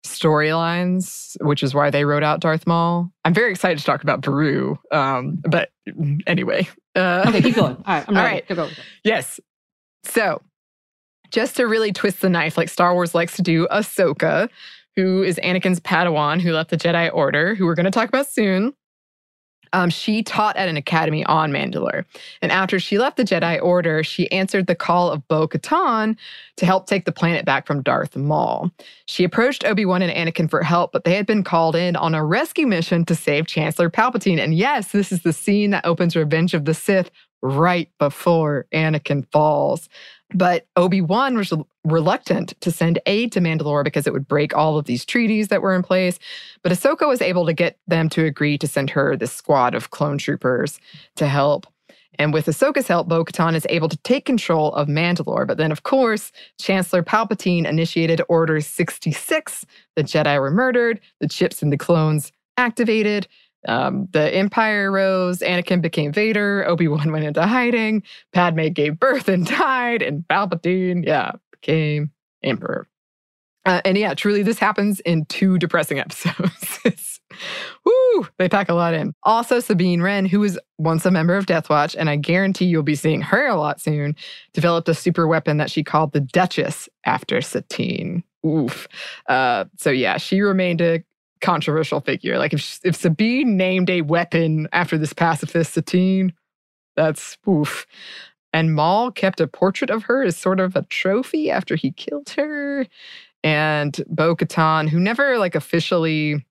storylines, 0.06 1.38
which 1.42 1.64
is 1.64 1.74
why 1.74 1.90
they 1.90 2.06
wrote 2.06 2.24
out 2.24 2.40
Darth 2.40 2.66
Maul. 2.68 3.12
I'm 3.26 3.34
very 3.34 3.52
excited 3.52 3.78
to 3.78 3.84
talk 3.84 4.04
about 4.04 4.22
Baru. 4.22 4.78
Um, 4.92 5.40
but 5.48 5.70
anyway. 6.28 6.68
Uh, 6.96 7.24
Okay, 7.28 7.42
keep 7.42 7.56
going. 7.56 7.76
All 7.76 7.84
right, 7.86 8.06
I'm 8.08 8.18
All 8.18 8.24
right. 8.24 8.48
Go. 8.48 8.70
Yes. 9.04 9.40
So, 10.04 10.42
just 11.30 11.56
to 11.58 11.66
really 11.68 11.94
twist 11.94 12.22
the 12.22 12.30
knife, 12.30 12.58
like 12.58 12.70
Star 12.70 12.94
Wars 12.94 13.14
likes 13.16 13.36
to 13.38 13.42
do, 13.42 13.68
Ahsoka, 13.72 14.50
who 14.96 15.24
is 15.24 15.40
Anakin's 15.44 15.80
Padawan, 15.80 16.42
who 16.42 16.52
left 16.52 16.70
the 16.72 16.78
Jedi 16.78 17.10
Order, 17.14 17.56
who 17.56 17.66
we're 17.66 17.76
going 17.76 17.86
to 17.86 17.92
talk 17.92 18.10
about 18.10 18.28
soon. 18.28 18.74
Um, 19.74 19.90
she 19.90 20.24
taught 20.24 20.58
at 20.58 20.68
an 20.68 20.78
academy 20.78 21.24
on 21.26 21.52
Mandalore. 21.52 22.06
And 22.42 22.52
after 22.52 22.80
she 22.80 22.98
left 22.98 23.18
the 23.18 23.24
Jedi 23.24 23.62
Order, 23.62 24.04
she 24.04 24.32
answered 24.32 24.68
the 24.68 24.76
call 24.76 25.10
of 25.10 25.28
Bo 25.28 25.48
Katan 25.48 26.18
to 26.58 26.66
help 26.66 26.88
take 26.88 27.06
the 27.06 27.12
planet 27.12 27.46
back 27.46 27.66
from 27.66 27.82
Darth 27.82 28.16
Maul. 28.16 28.72
She 29.06 29.24
approached 29.24 29.66
Obi 29.66 29.86
Wan 29.86 30.02
and 30.02 30.12
Anakin 30.12 30.50
for 30.50 30.64
help, 30.64 30.92
but 30.92 31.04
they 31.04 31.16
had 31.16 31.26
been 31.26 31.44
called 31.44 31.76
in 31.76 31.96
on 31.96 32.16
a 32.16 32.24
rescue 32.24 32.68
mission 32.68 33.06
to 33.06 33.16
save 33.16 33.48
Chancellor 33.48 33.90
Palpatine. 33.90 34.40
And 34.40 34.54
yes, 34.56 34.92
this 34.92 35.12
is 35.12 35.24
the 35.24 35.34
scene 35.34 35.72
that 35.72 35.86
opens 35.86 36.16
Revenge 36.16 36.54
of 36.54 36.66
the 36.66 36.74
Sith 36.74 37.10
right 37.42 37.90
before 37.98 38.68
Anakin 38.74 39.26
falls. 39.32 39.90
But 40.34 40.66
Obi 40.76 41.02
Wan 41.02 41.38
was 41.38 41.54
reluctant 41.84 42.54
to 42.62 42.72
send 42.72 43.00
aid 43.06 43.32
to 43.34 43.42
Mandalore 43.42 43.84
because 43.84 44.08
it 44.08 44.14
would 44.14 44.28
break 44.28 44.56
all 44.56 44.78
of 44.78 44.86
these 44.86 45.06
treaties 45.06 45.50
that 45.50 45.62
were 45.62 45.76
in 45.76 45.84
place. 45.84 46.20
But 46.64 46.72
Ahsoka 46.72 47.08
was 47.08 47.22
able 47.22 47.46
to 47.46 47.54
get 47.54 47.78
them 47.88 48.10
to 48.10 48.26
agree 48.26 48.58
to 48.60 48.68
send 48.68 48.90
her 48.92 49.16
this 49.16 49.34
squad 49.34 49.76
of 49.76 49.92
clone 49.92 50.18
troopers 50.18 50.80
to 51.16 51.28
help. 51.28 51.68
And 52.20 52.34
with 52.34 52.46
Ahsoka's 52.46 52.88
help, 52.88 53.08
Bo 53.08 53.24
Katan 53.24 53.56
is 53.56 53.66
able 53.70 53.90
to 53.90 53.98
take 53.98 54.26
control 54.26 54.74
of 54.74 54.88
Mandalore. 54.88 55.48
But 55.48 55.58
then, 55.58 55.72
of 55.72 55.84
course, 55.84 56.32
Chancellor 56.60 57.04
Palpatine 57.04 57.66
initiated 57.66 58.22
Order 58.28 58.62
66. 58.62 59.66
The 59.96 60.04
Jedi 60.04 60.40
were 60.40 60.52
murdered, 60.52 61.00
the 61.20 61.28
chips 61.28 61.62
and 61.62 61.72
the 61.72 61.78
clones 61.78 62.32
activated. 62.58 63.28
Um, 63.68 64.08
the 64.12 64.34
Empire 64.34 64.92
rose, 64.92 65.40
Anakin 65.40 65.82
became 65.82 66.12
Vader, 66.12 66.66
Obi 66.68 66.88
Wan 66.88 67.12
went 67.12 67.26
into 67.26 67.46
hiding, 67.46 68.04
Padme 68.34 68.68
gave 68.68 69.00
birth 69.00 69.28
and 69.28 69.46
died, 69.58 70.02
and 70.02 70.26
Palpatine, 70.28 71.06
yeah, 71.06 71.34
became 71.52 72.12
Emperor. 72.44 72.88
Uh, 73.66 73.82
and 73.86 73.98
yeah, 73.98 74.14
truly, 74.14 74.42
this 74.42 74.58
happens 74.58 75.00
in 75.02 75.26
two 75.26 75.58
depressing 75.60 76.00
episodes. 76.00 77.22
woo, 77.86 78.28
they 78.38 78.50
pack 78.50 78.70
a 78.70 78.74
lot 78.74 78.94
in. 78.94 79.14
Also, 79.24 79.60
Sabine 79.60 80.02
Wren, 80.02 80.26
who 80.26 80.40
was 80.40 80.58
once 80.78 81.06
a 81.06 81.12
member 81.12 81.36
of 81.38 81.46
Death 81.46 81.70
Watch, 81.70 81.96
and 81.96 82.10
I 82.10 82.16
guarantee 82.16 82.66
you'll 82.66 82.84
be 82.84 82.96
seeing 82.96 83.22
her 83.22 83.46
a 83.48 83.56
lot 83.56 83.80
soon, 83.80 84.16
developed 84.54 84.90
a 84.90 84.96
super 84.96 85.28
weapon 85.28 85.58
that 85.58 85.70
she 85.70 85.84
called 85.84 86.14
the 86.14 86.22
Duchess 86.22 86.90
after 87.06 87.42
Satine. 87.42 88.24
Oof. 88.46 88.88
Uh, 89.28 89.66
so 89.78 89.92
yeah, 89.92 90.18
she 90.18 90.42
remained 90.42 90.82
a 90.82 91.04
controversial 91.42 92.02
figure. 92.02 92.38
Like 92.38 92.54
if 92.54 92.80
if 92.84 92.96
Sabine 92.96 93.58
named 93.58 93.90
a 93.90 94.02
weapon 94.02 94.68
after 94.72 94.98
this 94.98 95.14
pacifist 95.14 95.74
Satine, 95.74 96.34
that's 96.96 97.38
oof. 97.48 97.86
And 98.54 98.76
Maul 98.76 99.12
kept 99.12 99.40
a 99.40 99.48
portrait 99.48 99.90
of 99.90 100.04
her 100.04 100.24
as 100.24 100.36
sort 100.36 100.60
of 100.60 100.76
a 100.76 100.84
trophy 100.84 101.50
after 101.50 101.76
he 101.76 101.92
killed 101.92 102.30
her. 102.32 102.86
And 103.44 104.04
Bo 104.08 104.36
Katan, 104.36 104.90
who 104.90 105.00
never 105.00 105.38
like 105.38 105.56
officially 105.56 106.46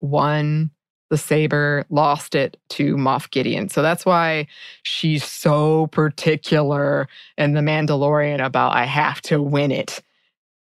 won 0.00 0.70
the 1.10 1.18
saber, 1.18 1.86
lost 1.88 2.34
it 2.34 2.58
to 2.68 2.96
Moff 2.96 3.30
Gideon. 3.30 3.68
So 3.70 3.80
that's 3.80 4.04
why 4.04 4.46
she's 4.82 5.24
so 5.24 5.86
particular 5.88 7.08
in 7.38 7.54
The 7.54 7.60
Mandalorian 7.60 8.44
about 8.44 8.74
I 8.74 8.84
have 8.84 9.22
to 9.22 9.40
win 9.42 9.70
it 9.70 10.02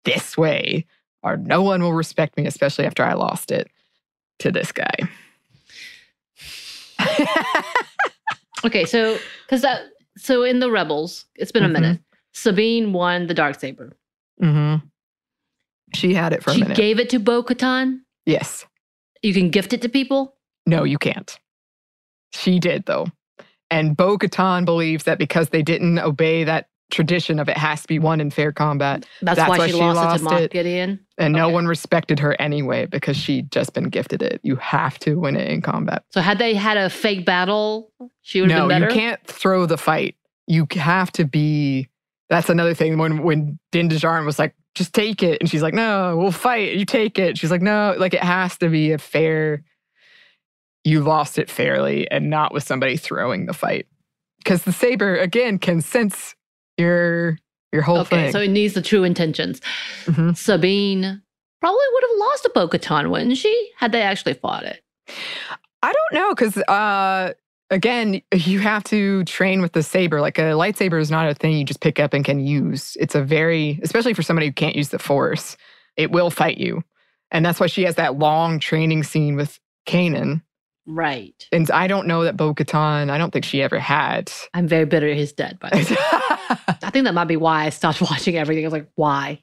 this 0.04 0.36
way, 0.36 0.84
or 1.24 1.36
no 1.36 1.62
one 1.62 1.82
will 1.82 1.92
respect 1.94 2.36
me, 2.36 2.46
especially 2.46 2.86
after 2.86 3.02
I 3.02 3.14
lost 3.14 3.50
it 3.50 3.68
to 4.40 4.52
this 4.52 4.70
guy. 4.70 4.94
Okay, 8.64 8.86
so 8.86 9.18
because 9.44 9.60
that 9.60 9.82
so 10.16 10.42
in 10.42 10.58
the 10.60 10.70
Rebels, 10.70 11.26
it's 11.34 11.52
been 11.52 11.64
Mhm. 11.64 11.66
a 11.66 11.68
minute. 11.72 12.00
Sabine 12.32 12.92
won 12.94 13.26
the 13.26 13.34
dark 13.34 13.60
saber. 13.60 13.94
mm-hmm. 14.42 14.86
She 15.94 16.14
had 16.14 16.32
it 16.32 16.42
for 16.42 16.50
she 16.52 16.60
a 16.62 16.64
minute. 16.64 16.76
gave 16.76 16.98
it 16.98 17.10
to 17.10 17.18
Bo 17.18 17.42
Katan. 17.42 18.00
yes. 18.26 18.64
You 19.22 19.32
can 19.34 19.50
gift 19.50 19.72
it 19.74 19.82
to 19.82 19.88
people. 19.88 20.36
No, 20.66 20.84
you 20.84 20.96
can't. 20.98 21.38
She 22.32 22.58
did, 22.58 22.84
though. 22.86 23.06
And 23.70 23.96
Bo 23.96 24.16
Katan 24.18 24.64
believes 24.64 25.04
that 25.04 25.18
because 25.18 25.50
they 25.50 25.62
didn't 25.62 25.98
obey 25.98 26.44
that 26.44 26.68
tradition 26.94 27.38
of 27.38 27.48
it 27.48 27.56
has 27.56 27.82
to 27.82 27.88
be 27.88 27.98
won 27.98 28.20
in 28.20 28.30
fair 28.30 28.52
combat, 28.52 29.06
That's, 29.20 29.36
That's 29.36 29.48
why, 29.50 29.58
why 29.58 29.66
she, 29.66 29.72
lost, 29.74 29.96
lost 29.96 30.22
it 30.22 30.28
to 30.28 30.34
Moff. 30.48 30.50
Gideon. 30.50 31.00
and 31.18 31.34
no 31.34 31.48
one 31.48 31.66
respected 31.66 32.18
her 32.20 32.34
anyway 32.40 32.86
because 32.86 33.16
she'd 33.16 33.50
just 33.52 33.74
been 33.74 33.88
gifted 33.90 34.22
it. 34.22 34.40
You 34.42 34.56
have 34.56 34.98
to 35.00 35.16
win 35.18 35.36
it 35.36 35.48
in 35.48 35.60
combat. 35.60 36.04
So 36.10 36.20
had 36.20 36.38
they 36.38 36.54
had 36.54 36.76
a 36.76 36.88
fake 36.88 37.26
battle, 37.26 37.92
she 38.22 38.40
would 38.40 38.50
have 38.50 38.60
No, 38.62 38.68
been 38.68 38.82
better. 38.82 38.94
you 38.94 38.98
can't 39.00 39.26
throw 39.26 39.66
the 39.66 39.76
fight. 39.76 40.16
You 40.46 40.66
have 40.72 41.10
to 41.12 41.24
be. 41.24 41.88
That's 42.30 42.48
another 42.48 42.72
thing. 42.74 42.96
When 42.98 43.22
when 43.22 43.58
Din 43.72 43.88
Djarin 43.88 44.24
was 44.24 44.38
like, 44.38 44.54
"Just 44.74 44.92
take 44.94 45.22
it," 45.22 45.38
and 45.40 45.48
she's 45.50 45.62
like, 45.62 45.74
"No, 45.74 46.16
we'll 46.16 46.32
fight. 46.32 46.74
You 46.74 46.84
take 46.86 47.18
it." 47.18 47.36
She's 47.38 47.50
like, 47.50 47.60
"No, 47.62 47.94
like 47.98 48.14
it 48.14 48.22
has 48.22 48.56
to 48.58 48.68
be 48.68 48.92
a 48.92 48.98
fair. 48.98 49.62
You 50.84 51.00
lost 51.02 51.38
it 51.38 51.50
fairly, 51.50 52.10
and 52.10 52.28
not 52.30 52.52
with 52.52 52.62
somebody 52.62 52.96
throwing 52.96 53.46
the 53.46 53.52
fight, 53.54 53.86
because 54.38 54.62
the 54.64 54.72
saber 54.72 55.16
again 55.16 55.58
can 55.58 55.80
sense 55.80 56.34
your 56.78 57.38
your 57.72 57.82
whole 57.82 58.04
thing. 58.04 58.18
Okay, 58.18 58.22
thing. 58.26 58.32
so 58.32 58.40
it 58.40 58.48
needs 58.50 58.74
the 58.74 58.82
true 58.82 59.04
intentions. 59.04 59.60
Mhm. 60.04 60.36
Sabine 60.36 61.22
probably 61.60 61.86
would 61.92 62.02
have 62.02 62.18
lost 62.18 62.42
to 62.44 62.50
Bo 62.54 62.68
Katan, 62.68 63.10
wouldn't 63.10 63.36
she? 63.36 63.70
Had 63.78 63.92
they 63.92 64.02
actually 64.02 64.34
fought 64.34 64.64
it. 64.64 64.82
I 65.82 65.92
don't 65.92 66.20
know 66.20 66.34
because 66.34 66.56
uh, 66.56 67.32
again, 67.70 68.22
you 68.32 68.60
have 68.60 68.84
to 68.84 69.24
train 69.24 69.60
with 69.60 69.72
the 69.72 69.82
saber. 69.82 70.20
Like 70.20 70.38
a 70.38 70.52
lightsaber 70.52 71.00
is 71.00 71.10
not 71.10 71.28
a 71.28 71.34
thing 71.34 71.56
you 71.56 71.64
just 71.64 71.80
pick 71.80 71.98
up 71.98 72.14
and 72.14 72.24
can 72.24 72.40
use. 72.40 72.96
It's 73.00 73.14
a 73.14 73.22
very, 73.22 73.80
especially 73.82 74.14
for 74.14 74.22
somebody 74.22 74.46
who 74.46 74.52
can't 74.52 74.76
use 74.76 74.90
the 74.90 74.98
force, 74.98 75.56
it 75.96 76.10
will 76.10 76.30
fight 76.30 76.58
you, 76.58 76.82
and 77.30 77.44
that's 77.44 77.60
why 77.60 77.66
she 77.66 77.82
has 77.84 77.96
that 77.96 78.18
long 78.18 78.60
training 78.60 79.02
scene 79.02 79.36
with 79.36 79.58
Kanan. 79.86 80.42
Right. 80.86 81.48
And 81.50 81.70
I 81.70 81.86
don't 81.86 82.06
know 82.06 82.24
that 82.24 82.36
Bo 82.36 82.54
Katan. 82.54 83.10
I 83.10 83.16
don't 83.18 83.30
think 83.30 83.44
she 83.44 83.62
ever 83.62 83.78
had. 83.78 84.30
I'm 84.52 84.68
very 84.68 84.84
bitter 84.84 85.12
he's 85.14 85.32
dead, 85.32 85.58
by 85.58 85.70
the 85.70 85.76
way. 85.78 86.33
I 86.50 86.90
think 86.90 87.04
that 87.04 87.14
might 87.14 87.24
be 87.24 87.36
why 87.36 87.64
I 87.64 87.70
stopped 87.70 88.00
watching 88.10 88.36
everything. 88.36 88.64
I 88.64 88.66
was 88.68 88.72
like, 88.72 88.90
why? 88.94 89.42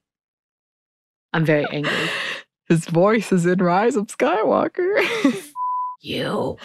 I'm 1.34 1.46
very 1.46 1.66
angry. 1.72 1.92
His 2.68 2.86
voice 2.86 3.32
is 3.32 3.46
in 3.46 3.60
Rise 3.60 3.96
of 3.96 4.08
Skywalker. 4.08 5.44
You. 6.04 6.58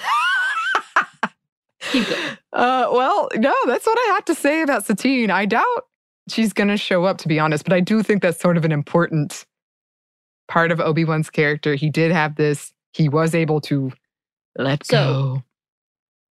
Keep 1.92 2.08
going. 2.08 2.22
Uh, 2.54 2.88
well, 2.90 3.28
no, 3.36 3.54
that's 3.66 3.84
what 3.84 3.98
I 3.98 4.12
have 4.14 4.24
to 4.24 4.34
say 4.34 4.62
about 4.62 4.86
Satine. 4.86 5.30
I 5.30 5.44
doubt 5.44 5.86
she's 6.30 6.54
going 6.54 6.68
to 6.68 6.78
show 6.78 7.04
up, 7.04 7.18
to 7.18 7.28
be 7.28 7.38
honest, 7.38 7.64
but 7.64 7.74
I 7.74 7.80
do 7.80 8.02
think 8.02 8.22
that's 8.22 8.40
sort 8.40 8.56
of 8.56 8.64
an 8.64 8.72
important 8.72 9.44
part 10.48 10.72
of 10.72 10.80
Obi 10.80 11.04
Wan's 11.04 11.28
character. 11.28 11.74
He 11.74 11.90
did 11.90 12.12
have 12.12 12.36
this, 12.36 12.72
he 12.94 13.10
was 13.10 13.34
able 13.34 13.60
to 13.62 13.92
let 14.56 14.86
So, 14.86 14.96
go. 14.96 15.42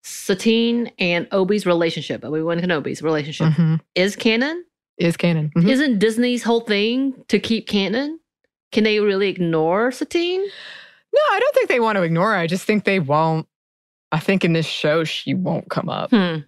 Satine 0.07 0.91
and 0.99 1.27
Obi's 1.31 1.65
relationship, 1.65 2.23
Obi-Wan 2.23 2.59
Kenobi's 2.59 3.01
relationship, 3.01 3.47
Mhm. 3.53 3.79
is 3.95 4.15
canon? 4.15 4.63
Is 4.99 5.17
canon. 5.17 5.51
Mhm. 5.57 5.67
Isn't 5.67 5.99
Disney's 5.99 6.43
whole 6.43 6.61
thing 6.61 7.13
to 7.27 7.39
keep 7.39 7.67
canon? 7.67 8.19
Can 8.71 8.83
they 8.83 8.99
really 8.99 9.29
ignore 9.29 9.91
Satine? 9.91 10.41
No, 10.41 11.21
I 11.31 11.39
don't 11.39 11.55
think 11.55 11.69
they 11.69 11.79
want 11.79 11.95
to 11.97 12.03
ignore 12.03 12.31
her. 12.33 12.37
I 12.37 12.45
just 12.45 12.65
think 12.65 12.83
they 12.83 12.99
won't. 12.99 13.47
I 14.11 14.19
think 14.19 14.45
in 14.45 14.53
this 14.53 14.67
show, 14.67 15.03
she 15.05 15.33
won't 15.33 15.69
come 15.69 15.89
up. 15.89 16.11
Hmm. 16.11 16.39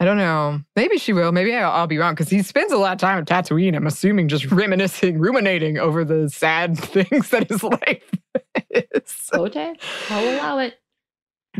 I 0.00 0.04
don't 0.04 0.18
know. 0.18 0.60
Maybe 0.76 0.98
she 0.98 1.12
will. 1.12 1.32
Maybe 1.32 1.52
I'll, 1.54 1.72
I'll 1.72 1.86
be 1.88 1.98
wrong 1.98 2.12
because 2.14 2.28
he 2.28 2.42
spends 2.42 2.72
a 2.72 2.76
lot 2.76 2.92
of 2.92 2.98
time 2.98 3.18
at 3.18 3.26
Tatooine. 3.26 3.74
I'm 3.74 3.86
assuming 3.86 4.28
just 4.28 4.44
reminiscing, 4.52 5.18
ruminating 5.18 5.78
over 5.78 6.04
the 6.04 6.28
sad 6.28 6.78
things 6.78 7.30
that 7.30 7.48
his 7.48 7.62
life 7.64 8.10
is. 8.70 9.30
Okay, 9.32 9.74
I'll 10.10 10.36
allow 10.36 10.58
it. 10.58 10.74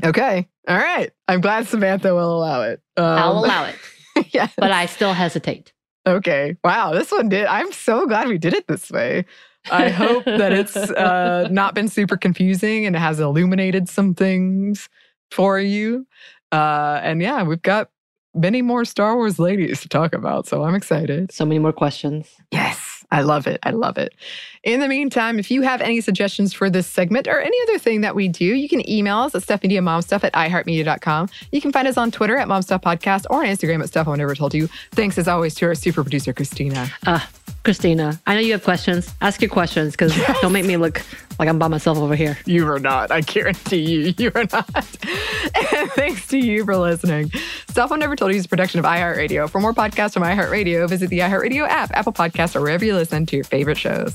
Okay. 0.05 0.49
All 0.69 0.77
right. 0.77 1.11
I'm 1.27 1.41
glad 1.41 1.67
Samantha 1.67 2.15
will 2.15 2.39
allow 2.39 2.63
it. 2.63 2.81
Um, 2.97 3.05
I'll 3.05 3.39
allow 3.45 3.65
it, 3.65 3.77
yeah. 4.35 4.49
but 4.57 4.71
I 4.71 4.87
still 4.87 5.13
hesitate. 5.13 5.73
Okay. 6.07 6.57
Wow. 6.65 6.93
This 6.93 7.11
one 7.11 7.29
did. 7.29 7.47
I'm 7.47 7.73
so 7.73 8.07
glad 8.07 8.29
we 8.29 8.39
did 8.39 8.55
it 8.55 8.67
this 8.67 8.91
way. 8.91 9.25
I 9.71 9.89
hope 9.91 10.25
that 10.25 10.53
it's 10.53 10.77
uh, 10.77 11.49
not 11.51 11.75
been 11.75 11.89
super 11.89 12.17
confusing 12.17 12.87
and 12.87 12.97
it 12.97 13.01
has 13.01 13.21
illuminated 13.21 13.89
some 13.89 14.15
things 14.15 14.89
for 15.31 15.59
you. 15.59 16.07
Uh, 16.53 17.01
and 17.03 17.21
yeah, 17.21 17.43
we've 17.43 17.61
got 17.61 17.91
many 18.35 18.63
more 18.63 18.85
Star 18.85 19.17
Wars 19.17 19.39
ladies 19.39 19.83
to 19.83 19.89
talk 19.89 20.15
about. 20.15 20.47
So 20.47 20.63
I'm 20.65 20.75
excited. 20.75 21.33
So 21.33 21.45
many 21.45 21.59
more 21.59 21.73
questions. 21.73 22.35
Yes. 22.51 22.88
I 23.11 23.23
love 23.23 23.47
it. 23.47 23.59
I 23.63 23.71
love 23.71 23.97
it. 23.97 24.15
In 24.63 24.81
the 24.81 24.89
meantime, 24.89 25.39
if 25.39 25.51
you 25.51 25.63
have 25.63 25.81
any 25.81 26.01
suggestions 26.01 26.53
for 26.53 26.69
this 26.69 26.87
segment 26.87 27.27
or 27.27 27.41
any 27.41 27.57
other 27.63 27.79
thing 27.79 28.03
that 28.03 28.15
we 28.15 28.29
do, 28.29 28.45
you 28.45 28.69
can 28.69 28.89
email 28.89 29.19
us 29.19 29.35
at 29.35 29.43
stuffmediamomstuff 29.43 30.25
at 30.25 30.33
iheartmedia.com. 30.35 31.29
You 31.51 31.61
can 31.61 31.73
find 31.73 31.89
us 31.89 31.97
on 31.97 32.11
Twitter 32.11 32.37
at 32.37 32.49
momstuffpodcast 32.49 33.25
or 33.31 33.41
on 33.41 33.47
Instagram 33.47 33.83
at 33.83 33.89
stuff 33.89 34.09
I 34.09 34.17
never 34.17 34.35
told 34.35 34.53
you. 34.55 34.69
Thanks 34.93 35.17
as 35.17 35.27
always 35.27 35.55
to 35.57 35.67
our 35.67 35.75
super 35.75 36.03
producer, 36.03 36.33
Christina. 36.33 36.91
Uh, 37.07 37.21
Christina, 37.65 38.21
I 38.27 38.35
know 38.35 38.41
you 38.41 38.53
have 38.53 38.65
questions. 38.65 39.15
Ask 39.21 39.41
your 39.41 39.51
questions 39.51 39.93
because 39.93 40.15
don't 40.43 40.53
make 40.53 40.67
me 40.67 40.77
look 40.77 41.03
like 41.39 41.49
I'm 41.49 41.59
by 41.59 41.69
myself 41.69 41.99
over 41.99 42.17
here. 42.17 42.37
You 42.47 42.69
are 42.69 42.79
not. 42.79 43.11
I 43.11 43.21
guarantee 43.21 43.77
you, 43.79 44.15
you 44.19 44.33
are 44.35 44.45
not. 44.53 44.69
and 44.75 45.91
thanks 45.93 46.27
to 46.29 46.39
you 46.39 46.65
for 46.65 46.77
listening. 46.77 47.31
Stuff 47.69 47.93
I 47.93 47.97
Never 47.97 48.17
Told 48.17 48.33
You 48.33 48.39
is 48.39 48.47
a 48.47 48.49
production 48.49 48.81
of 48.81 48.87
iHeartRadio. 48.87 49.49
For 49.49 49.61
more 49.61 49.75
podcasts 49.75 50.15
from 50.15 50.25
iHeartRadio, 50.25 50.89
visit 50.89 51.11
the 51.11 51.21
iHeartRadio 51.21 51.69
app, 51.69 51.91
Apple 51.93 52.13
Podcasts, 52.13 52.57
or 52.57 52.61
wherever 52.61 52.85
you 52.85 52.95
listen 52.95 53.27
to 53.27 53.37
your 53.37 53.45
favorite 53.45 53.79
shows. 53.79 54.15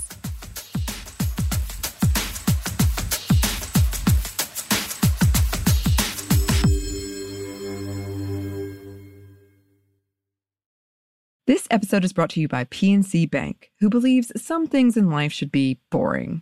This 11.46 11.68
episode 11.70 12.06
is 12.06 12.14
brought 12.14 12.30
to 12.32 12.40
you 12.40 12.48
by 12.48 12.64
PNC 12.64 13.30
Bank, 13.30 13.72
who 13.82 13.90
believes 13.90 14.32
some 14.42 14.66
things 14.66 14.96
in 14.96 15.10
life 15.10 15.34
should 15.34 15.52
be 15.52 15.78
boring, 15.92 16.42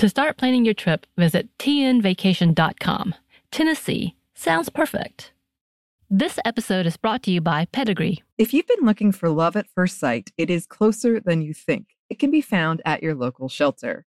To 0.00 0.08
start 0.08 0.38
planning 0.38 0.64
your 0.64 0.72
trip, 0.72 1.06
visit 1.18 1.50
tnvacation.com. 1.58 3.14
Tennessee 3.50 4.16
Sounds 4.34 4.70
perfect. 4.70 5.32
This 6.08 6.38
episode 6.42 6.86
is 6.86 6.96
brought 6.96 7.22
to 7.24 7.30
you 7.30 7.42
by 7.42 7.66
Pedigree. 7.66 8.22
If 8.38 8.54
you've 8.54 8.66
been 8.66 8.86
looking 8.86 9.12
for 9.12 9.28
love 9.28 9.56
at 9.56 9.68
first 9.68 9.98
sight, 9.98 10.30
it 10.38 10.48
is 10.48 10.64
closer 10.64 11.20
than 11.20 11.42
you 11.42 11.52
think. 11.52 11.88
It 12.08 12.18
can 12.18 12.30
be 12.30 12.40
found 12.40 12.80
at 12.86 13.02
your 13.02 13.14
local 13.14 13.50
shelter. 13.50 14.06